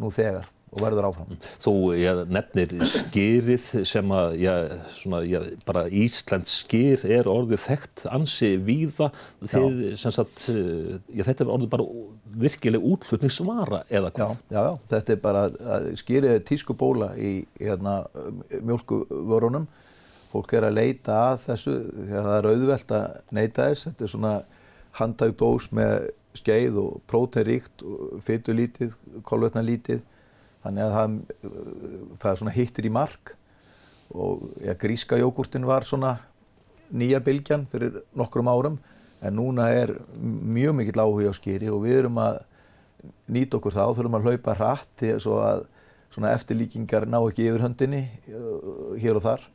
nú 0.00 0.10
þegar 0.12 0.50
og 0.74 0.80
verður 0.82 1.08
áfram. 1.08 1.36
Þú 1.62 1.74
já, 1.98 2.12
nefnir 2.34 2.74
skýrið 2.90 3.68
sem 3.86 4.14
að 4.14 4.36
já, 4.42 4.54
svona, 4.94 5.20
já, 5.28 5.38
bara 5.68 5.84
Íslands 5.88 6.58
skýr 6.64 7.04
er 7.16 7.30
orðið 7.30 7.62
þekkt 7.68 8.04
ansi 8.14 8.50
víða. 8.64 9.10
Þið 9.44 9.78
sem 10.00 10.14
sagt 10.14 10.48
þetta 10.48 11.46
er 11.46 11.54
orðið 11.54 11.70
bara 11.76 11.88
virkileg 12.44 12.90
útflutningsvara 12.90 13.84
eða 13.88 14.10
hvað? 14.16 14.36
Já, 14.50 14.58
já, 14.58 14.74
þetta 14.96 15.14
er 15.14 15.22
bara 15.22 15.46
skýrið 16.02 16.42
tísku 16.50 16.76
bóla 16.78 17.12
í 17.14 17.36
hérna, 17.60 18.02
mjölkuvörunum 18.58 19.70
fólk 20.34 20.56
er 20.58 20.66
að 20.66 20.78
leita 20.80 21.16
að 21.30 21.44
þessu 21.44 21.76
það 22.10 22.32
er 22.34 22.48
auðvelt 22.50 22.92
að 22.96 23.18
neyta 23.36 23.68
þess. 23.70 23.86
Þetta 23.86 24.04
er 24.04 24.12
svona 24.14 24.34
handtægt 24.98 25.38
dós 25.38 25.68
með 25.74 26.08
skeið 26.34 26.78
og 26.82 26.98
próteinríkt 27.10 27.84
fytulítið, 28.26 28.96
kolvetnalítið 29.26 30.02
þannig 30.64 30.84
að 30.84 30.94
það, 30.96 31.16
það 32.22 32.38
svona 32.40 32.54
hittir 32.56 32.88
í 32.88 32.94
mark 32.94 33.34
og 34.14 34.48
ja, 34.64 34.74
gríska 34.78 35.18
jógurtin 35.20 35.66
var 35.68 35.86
svona 35.86 36.16
nýja 36.94 37.20
bylgjan 37.24 37.68
fyrir 37.70 38.00
nokkrum 38.16 38.50
árum 38.50 38.80
en 39.24 39.38
núna 39.38 39.70
er 39.72 39.94
mjög 40.20 40.76
mikill 40.80 41.00
áhuga 41.00 41.32
á 41.32 41.34
skýri 41.36 41.70
og 41.72 41.84
við 41.86 42.02
erum 42.02 42.20
að 42.20 42.42
nýta 43.32 43.58
okkur 43.58 43.74
þá, 43.74 43.84
þurfum 43.96 44.18
að 44.18 44.28
hlaupa 44.28 44.56
hratt 44.58 44.90
til 45.00 45.16
að 45.16 45.64
eftirlíkingar 46.30 47.08
ná 47.10 47.18
ekki 47.20 47.48
yfir 47.48 47.64
höndinni 47.64 48.04
uh, 48.30 48.94
hér 49.00 49.18
og 49.18 49.24
þar. 49.24 49.46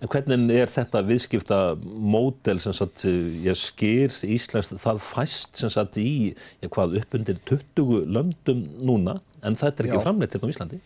En 0.00 0.08
hvernig 0.08 0.56
er 0.56 0.70
þetta 0.72 1.02
viðskipta 1.04 1.60
módel 1.84 2.60
sem 2.64 2.74
sagt, 2.76 3.04
ég 3.44 3.58
skýr 3.60 4.14
Íslands 4.24 4.70
það 4.72 5.00
fæst 5.04 5.60
sem 5.60 5.72
sagt 5.72 5.98
í, 6.00 6.32
ég 6.64 6.72
hvað, 6.72 6.96
upp 7.02 7.16
undir 7.18 7.40
20 7.48 8.06
löndum 8.08 8.66
núna 8.80 9.18
en 9.44 9.58
þetta 9.58 9.82
er 9.82 9.90
ekki 9.90 10.04
framleitt 10.04 10.36
hérna 10.36 10.48
á 10.48 10.52
Íslandi? 10.54 10.80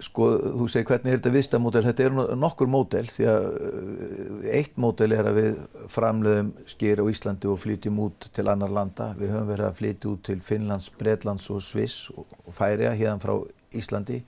Sko, 0.00 0.30
þú 0.56 0.66
segir 0.72 0.86
hvernig 0.88 1.12
er 1.12 1.18
þetta 1.18 1.30
vistamódel, 1.34 1.82
þetta 1.84 2.04
er 2.06 2.14
nokkur 2.40 2.70
módel 2.72 3.04
því 3.12 3.26
að 3.28 3.48
eh, 3.52 4.46
eitt 4.62 4.78
módel 4.80 5.12
er 5.12 5.28
að 5.28 5.36
við 5.36 5.58
framleiðum 5.92 6.54
skýr 6.72 7.02
á 7.04 7.10
Íslandi 7.12 7.50
og 7.52 7.60
flytjum 7.60 7.98
út 8.06 8.30
til 8.32 8.46
annar 8.48 8.72
landa. 8.72 9.10
Við 9.18 9.34
höfum 9.34 9.50
verið 9.52 9.66
að 9.68 9.76
flytja 9.82 10.08
út 10.14 10.22
til 10.24 10.38
Finnlands, 10.46 10.88
Breitlands 10.96 11.50
og 11.52 11.60
Sviss 11.66 12.08
og 12.16 12.56
færiða 12.56 12.94
hérna 12.96 13.20
frá 13.20 13.34
Íslandi 13.76 14.22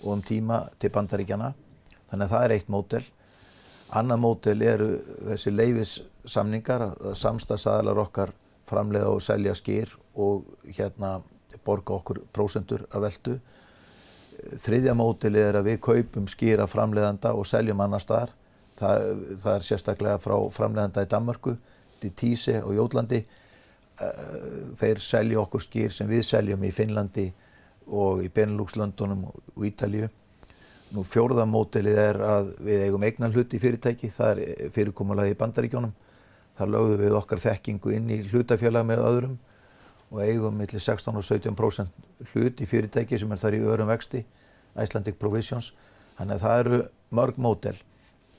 og 0.00 0.14
um 0.14 0.24
tíma 0.24 0.62
til 0.80 0.94
Bandaríkjana. 0.96 1.52
Þannig 2.12 2.28
að 2.28 2.32
það 2.34 2.44
er 2.44 2.52
eitt 2.58 2.70
módel. 2.72 3.02
Annar 3.96 4.18
módel 4.20 4.62
eru 4.68 4.88
þessi 5.30 5.52
leifissamningar 5.52 6.84
að 6.90 7.14
samstagsadalar 7.16 8.00
okkar 8.04 8.34
framleiða 8.68 9.08
og 9.14 9.24
selja 9.24 9.54
skýr 9.56 9.90
og 10.20 10.44
hérna 10.68 11.22
borga 11.64 11.96
okkur 11.96 12.20
prósendur 12.36 12.84
af 12.92 13.06
veldu. 13.06 13.38
Þriðja 14.60 14.94
mótili 14.98 15.40
er 15.40 15.56
að 15.56 15.70
við 15.70 15.82
kaupum 15.88 16.28
skýra 16.28 16.68
framleiðanda 16.68 17.32
og 17.32 17.48
seljum 17.48 17.80
annar 17.80 18.04
staðar. 18.04 18.32
Það, 18.76 19.04
það 19.40 19.54
er 19.54 19.66
sérstaklega 19.68 20.20
frá 20.20 20.36
framleiðanda 20.52 21.04
í 21.04 21.08
Danmarku, 21.08 21.56
til 22.00 22.12
Tíse 22.18 22.58
og 22.60 22.76
Jólandi. 22.76 23.22
Eh, 24.02 24.24
þeir 24.76 25.00
selja 25.04 25.40
okkur 25.46 25.64
skýr 25.64 25.92
sem 25.96 26.08
við 26.10 26.26
seljum 26.28 26.64
í 26.64 26.72
Finnlandi 26.74 27.30
og 27.88 28.24
í 28.24 28.28
Benelux-löndunum 28.32 29.28
og 29.32 29.64
Ítalju. 29.68 30.08
Nú 30.92 31.06
fjórða 31.08 31.46
mótilið 31.48 31.98
er 31.98 32.18
að 32.20 32.50
við 32.60 32.82
eigum 32.86 33.04
eignan 33.06 33.32
hlut 33.32 33.54
í 33.56 33.60
fyrirtæki, 33.62 34.10
það 34.12 34.40
er 34.42 34.72
fyrirkomulagi 34.74 35.32
í 35.32 35.38
bandaríkjónum. 35.40 35.94
Þar 36.58 36.72
lögðum 36.74 37.00
við 37.00 37.14
okkar 37.16 37.40
þekkingu 37.40 37.94
inn 37.96 38.10
í 38.12 38.18
hlutafjöla 38.28 38.82
með 38.84 39.04
öðrum 39.08 39.38
og 40.12 40.20
eigum 40.20 40.58
millir 40.60 40.82
16 40.84 41.16
og 41.16 41.24
17% 41.24 42.28
hlut 42.34 42.60
í 42.60 42.68
fyrirtæki 42.68 43.16
sem 43.20 43.32
er 43.32 43.40
þar 43.40 43.56
í 43.56 43.62
örum 43.72 43.88
vexti, 43.88 44.20
Icelandic 44.76 45.16
Provisions. 45.20 45.70
Þannig 46.18 46.36
að 46.36 46.44
það 46.44 46.60
eru 46.64 46.80
mörg 47.16 47.40
mótel 47.40 47.78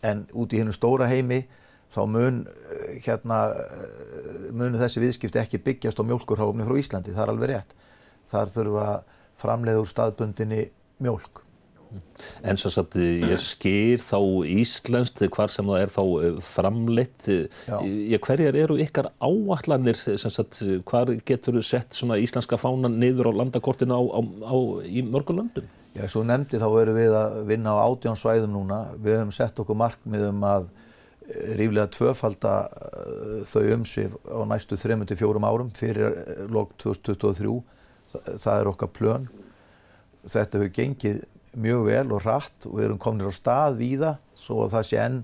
en 0.06 0.28
út 0.38 0.54
í 0.54 0.62
hennum 0.62 0.78
stóra 0.78 1.08
heimi 1.10 1.42
þá 1.94 2.02
mun 2.10 2.44
eh, 2.46 3.00
hérna, 3.06 3.40
eh, 3.64 4.52
munu 4.54 4.82
þessi 4.82 5.02
viðskipti 5.02 5.42
ekki 5.42 5.62
byggjast 5.66 6.02
á 6.02 6.06
mjölkurháfni 6.06 6.68
frá 6.70 6.78
Íslandi, 6.78 7.16
það 7.16 7.26
er 7.26 7.34
alveg 7.34 7.54
rétt. 7.54 7.74
Þar 8.30 8.54
þurfa 8.54 8.88
framleiður 9.42 9.90
staðbundinni 9.90 10.68
mjölk 11.02 11.43
En 12.44 12.60
svo 12.60 12.72
að 12.82 12.98
ég 13.24 13.40
skýr 13.42 14.02
þá 14.04 14.20
íslenskt, 14.52 15.22
hvar 15.34 15.52
sem 15.52 15.68
það 15.68 15.84
er 15.84 15.94
þá 15.94 16.02
eh, 16.04 16.40
framleitt, 16.44 17.30
ég, 17.30 18.20
hverjar 18.24 18.58
eru 18.64 18.78
ykkar 18.84 19.12
áallanir, 19.24 20.00
hvar 20.90 21.14
getur 21.28 21.60
þú 21.60 21.64
sett 21.68 21.96
svona 21.98 22.20
íslenska 22.22 22.60
fánan 22.60 23.00
niður 23.02 23.32
á 23.32 23.40
landakortinu 23.42 23.96
á, 23.96 24.02
á, 24.02 24.20
á, 24.48 24.56
í 24.88 25.06
mörgum 25.08 25.42
löndum? 25.42 25.68
Já, 25.94 26.08
svo 26.10 26.24
nefndi 26.26 26.58
þá 26.58 26.70
erum 26.82 26.98
við 26.98 27.16
að 27.18 27.36
vinna 27.52 27.76
á 27.78 27.86
átjánsvæðum 27.86 28.56
núna. 28.56 28.80
Við 28.98 29.20
höfum 29.20 29.36
sett 29.36 29.60
okkur 29.62 29.78
markmiðum 29.78 30.42
að 30.50 30.66
eh, 31.28 31.52
ríflega 31.60 31.92
tvöfalda 31.94 32.56
eh, 32.66 33.44
þau 33.46 33.62
umsif 33.76 34.16
á 34.26 34.42
næstu 34.50 34.80
3-4 34.80 35.46
árum 35.46 35.70
fyrir 35.78 36.18
lók 36.50 36.74
2023. 36.82 37.60
Það 38.14 38.58
er 38.58 38.72
okkar 38.74 38.90
plön. 38.94 39.30
Þetta 40.24 40.58
hefur 40.58 40.74
gengið 40.74 41.22
mjög 41.60 41.88
vel 41.88 42.08
og 42.12 42.24
hratt 42.24 42.68
og 42.68 42.78
við 42.78 42.88
erum 42.88 43.02
kominir 43.02 43.30
á 43.30 43.34
stað 43.34 43.80
víða 43.82 44.12
svo 44.40 44.64
að 44.66 44.76
það 44.76 44.88
sé 44.90 45.02
enn 45.04 45.20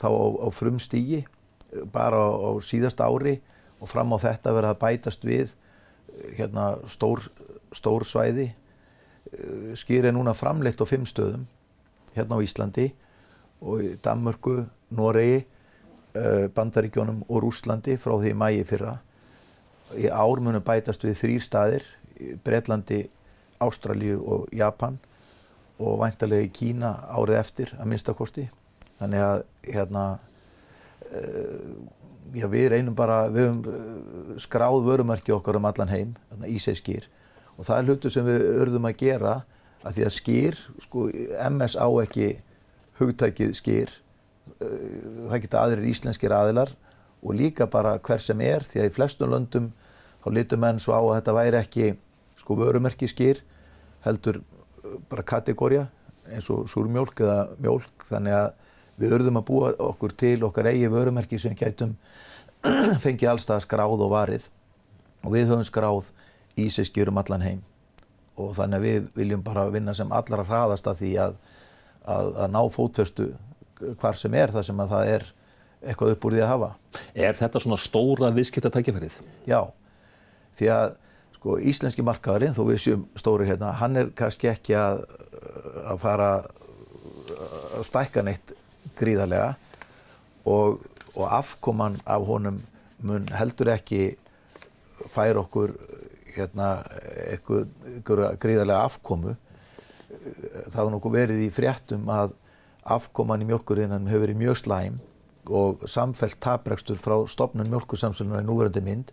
þá 0.00 0.08
á, 0.10 0.26
á 0.42 0.48
frumstígi 0.54 1.22
bara 1.94 2.20
á, 2.20 2.30
á 2.30 2.50
síðast 2.62 3.02
ári 3.02 3.38
og 3.82 3.90
fram 3.90 4.14
á 4.14 4.18
þetta 4.22 4.54
verða 4.54 4.74
að 4.76 4.82
bætast 4.82 5.24
við 5.26 5.54
hérna 6.36 6.76
stór, 6.90 7.24
stór 7.74 8.04
svæði. 8.06 8.52
Skýr 9.78 10.10
er 10.10 10.14
núna 10.14 10.34
framleitt 10.36 10.82
á 10.82 10.86
fimm 10.86 11.06
stöðum 11.08 11.46
hérna 12.14 12.36
á 12.38 12.44
Íslandi 12.44 12.90
og 13.62 13.80
í 13.82 13.94
Danmörku, 14.02 14.66
Noregi 14.92 15.40
eh, 15.40 16.48
Bandaríkjónum 16.52 17.22
og 17.28 17.42
Rúslandi 17.46 17.96
frá 17.96 18.18
því 18.20 18.34
mægi 18.36 18.66
fyrra. 18.68 18.98
Í 19.96 20.10
ár 20.12 20.42
munum 20.42 20.64
bætast 20.64 21.04
við 21.06 21.16
þrýr 21.22 21.46
staðir 21.46 21.86
Breitlandi, 22.44 23.06
Ástralju 23.62 24.20
og 24.20 24.52
Japan 24.54 24.98
og 25.80 26.00
væntalega 26.02 26.46
í 26.46 26.52
Kína 26.54 26.92
árið 27.12 27.38
eftir 27.38 27.72
að 27.78 27.90
minnstakosti. 27.92 28.46
Þannig 29.00 29.24
að 29.24 29.42
hérna, 29.66 30.04
uh, 31.08 31.72
já, 32.36 32.46
við 32.52 32.68
reynum 32.74 32.96
bara, 32.98 33.24
við 33.32 33.48
höfum 33.48 33.64
uh, 33.72 34.36
skráð 34.42 34.84
vörumarki 34.86 35.34
okkar 35.34 35.58
um 35.58 35.68
allan 35.70 35.92
heim, 35.92 36.14
Ísei 36.46 36.76
skýr 36.78 37.08
og 37.58 37.66
það 37.68 37.78
er 37.78 37.88
hlutu 37.90 38.10
sem 38.10 38.24
við 38.26 38.44
örðum 38.62 38.86
að 38.88 38.96
gera 39.02 39.32
að 39.82 39.98
því 39.98 40.06
að 40.06 40.14
skýr, 40.16 40.60
sko, 40.86 41.08
MS 41.50 41.74
á 41.76 41.86
ekki 42.02 42.28
hugtækið 43.00 43.52
skýr, 43.58 43.92
uh, 44.56 45.28
það 45.30 45.42
geta 45.44 45.66
aðrir 45.66 45.90
íslenskir 45.92 46.34
aðilar 46.34 46.72
og 47.22 47.36
líka 47.38 47.68
bara 47.70 47.98
hver 48.02 48.22
sem 48.22 48.40
er 48.42 48.66
því 48.66 48.82
að 48.82 48.88
í 48.88 48.94
flestum 48.96 49.30
löndum 49.30 49.70
þá 50.22 50.28
litur 50.34 50.60
menn 50.62 50.80
svo 50.82 50.94
á 50.94 51.02
að 51.02 51.14
þetta 51.20 51.36
væri 51.36 51.60
ekki 51.60 51.92
sko 52.42 52.56
vörumerki 52.58 53.08
skýr 53.10 53.42
heldur 54.06 54.40
bara 55.10 55.26
kategória 55.26 55.86
eins 56.30 56.48
og 56.52 56.68
súrmjólk 56.70 57.22
eða 57.24 57.38
mjólk 57.62 58.06
þannig 58.08 58.36
að 58.38 58.50
við 59.02 59.14
örðum 59.18 59.40
að 59.40 59.46
búa 59.48 59.72
okkur 59.90 60.14
til 60.18 60.36
okkar 60.46 60.70
eigi 60.70 60.90
vörumerki 60.92 61.40
sem 61.40 61.56
gætum 61.58 61.96
fengið 63.04 63.32
allstað 63.32 63.64
skráð 63.64 64.04
og 64.04 64.12
varið 64.12 64.48
og 65.22 65.34
við 65.34 65.50
höfum 65.50 65.66
skráð 65.66 66.12
ísiskjur 66.60 67.10
um 67.10 67.20
allan 67.22 67.44
heim 67.46 67.62
og 68.40 68.54
þannig 68.56 68.78
að 68.78 68.86
við 68.86 69.08
viljum 69.16 69.44
bara 69.44 69.68
vinna 69.72 69.94
sem 69.96 70.12
allra 70.12 70.44
hraðast 70.46 70.88
að 70.88 71.02
því 71.02 71.12
að, 71.26 71.38
að, 72.04 72.32
að 72.44 72.52
ná 72.54 72.60
fótfestu 72.72 73.28
hvar 74.00 74.18
sem 74.18 74.34
er 74.38 74.52
það 74.54 74.68
sem 74.68 74.82
að 74.82 74.94
það 74.94 75.12
er 75.16 75.28
eitthvað 75.82 76.14
upp 76.14 76.26
úr 76.26 76.36
því 76.36 76.42
að 76.44 76.52
hafa. 76.52 76.68
Er 77.18 77.38
þetta 77.38 77.62
svona 77.62 77.78
stóra 77.80 78.30
viðskiptatækjaferðið? 78.36 79.16
Já, 79.50 79.60
því 80.58 80.68
að 80.76 80.94
sko 81.42 81.56
íslenski 81.58 82.04
markaðurinn, 82.06 82.54
þó 82.54 82.62
við 82.68 82.76
séum 82.78 83.00
stóri 83.18 83.48
hérna, 83.48 83.72
hann 83.80 83.98
er 83.98 84.12
kannski 84.14 84.46
ekki 84.46 84.76
að, 84.78 85.00
að 85.90 85.96
fara 85.98 86.28
að 87.74 87.86
stækka 87.88 88.22
neitt 88.22 88.52
gríðarlega 89.00 89.56
og, 90.46 90.84
og 91.16 91.24
afkoman 91.26 91.98
af 92.06 92.28
honum 92.28 92.60
mun 93.02 93.26
heldur 93.34 93.72
ekki 93.74 94.12
færa 95.10 95.42
okkur 95.42 95.74
hérna 96.36 96.68
eitthvað 97.26 98.38
gríðarlega 98.38 98.86
afkomu. 98.86 99.34
Það 100.14 100.78
hefur 100.78 100.94
nokkuð 100.94 101.16
verið 101.16 101.42
í 101.42 101.50
fréttum 101.50 102.06
að 102.12 102.36
afkoman 102.86 103.42
í 103.42 103.48
mjölkurinnan 103.50 104.06
hefur 104.06 104.28
verið 104.28 104.44
mjög 104.44 104.62
slæm 104.62 105.02
og 105.50 105.82
samfellt 105.90 106.38
taprekstur 106.42 107.02
frá 107.02 107.16
stopnun 107.26 107.70
mjölkursamslunar 107.72 108.44
í 108.44 108.46
núverandi 108.46 108.82
mynd 108.86 109.10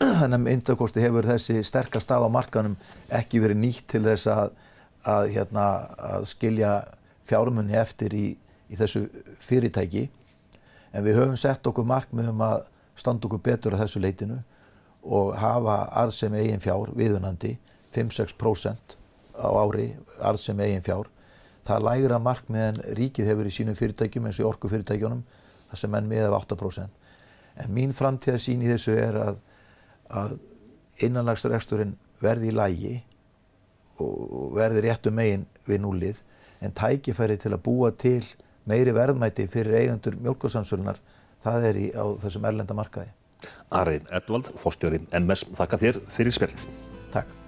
þannig 0.00 0.36
að 0.38 0.44
myndakosti 0.44 1.02
hefur 1.04 1.26
þessi 1.28 1.60
sterkast 1.66 2.06
stað 2.06 2.24
á 2.24 2.30
markanum 2.32 2.76
ekki 3.12 3.40
verið 3.42 3.60
nýtt 3.60 3.86
til 3.92 4.02
þess 4.06 4.28
að, 4.32 4.52
að, 5.04 5.26
hérna, 5.34 5.66
að 5.96 6.28
skilja 6.30 6.70
fjármunni 7.28 7.76
eftir 7.76 8.14
í, 8.16 8.26
í 8.72 8.78
þessu 8.80 9.06
fyrirtæki. 9.44 10.08
En 10.96 11.04
við 11.06 11.20
höfum 11.20 11.36
sett 11.38 11.66
okkur 11.68 11.86
markmiðum 11.86 12.40
að 12.42 12.64
standa 12.98 13.28
okkur 13.28 13.42
betur 13.44 13.76
á 13.76 13.82
þessu 13.82 14.02
leitinu 14.02 14.40
og 15.04 15.36
hafa 15.40 15.82
arðsem 16.02 16.34
eigin 16.36 16.64
fjár 16.64 16.90
viðunandi 16.96 17.54
5-6% 17.94 18.96
á 19.40 19.48
ári 19.48 19.92
arðsem 20.18 20.60
eigin 20.64 20.84
fjár. 20.84 21.12
Það 21.68 21.84
lægra 21.86 22.18
markmið 22.22 22.66
en 22.70 22.80
ríkið 22.96 23.30
hefur 23.30 23.48
í 23.48 23.54
sínum 23.54 23.76
fyrirtækjum 23.78 24.26
eins 24.26 24.40
og 24.40 24.46
í 24.46 24.48
orku 24.48 24.72
fyrirtækjunum 24.72 25.22
það 25.70 25.84
sem 25.84 25.94
enn 26.00 26.10
miða 26.10 26.32
af 26.32 26.48
8% 26.48 26.96
en 27.60 27.72
mín 27.74 27.92
framtíðasín 27.96 28.62
í 28.64 28.70
þessu 28.70 28.96
er 28.96 29.16
að 29.18 29.38
að 30.10 30.36
innanlagsreksturinn 31.04 31.96
verði 32.20 32.50
í 32.50 32.56
lægi 32.56 32.94
og 34.00 34.52
verði 34.56 34.84
réttu 34.86 35.12
megin 35.14 35.46
við 35.68 35.82
núlið 35.84 36.20
en 36.60 36.74
tækifæri 36.76 37.38
til 37.40 37.54
að 37.54 37.64
búa 37.64 37.90
til 37.96 38.24
meiri 38.68 38.92
verðmæti 38.96 39.48
fyrir 39.50 39.80
eigendur 39.80 40.18
mjölkursamsölunar 40.20 41.00
það 41.44 41.68
er 41.70 41.80
í, 41.80 41.88
á 41.96 42.04
þessum 42.20 42.46
erlenda 42.48 42.76
markaði. 42.76 43.12
Arið 43.72 44.08
Edvald, 44.12 44.52
fórstjóri 44.60 45.02
MS, 45.16 45.46
þakka 45.56 45.80
þér 45.80 46.00
fyrir 46.12 46.36
spilið. 46.36 46.66
Takk. 47.14 47.39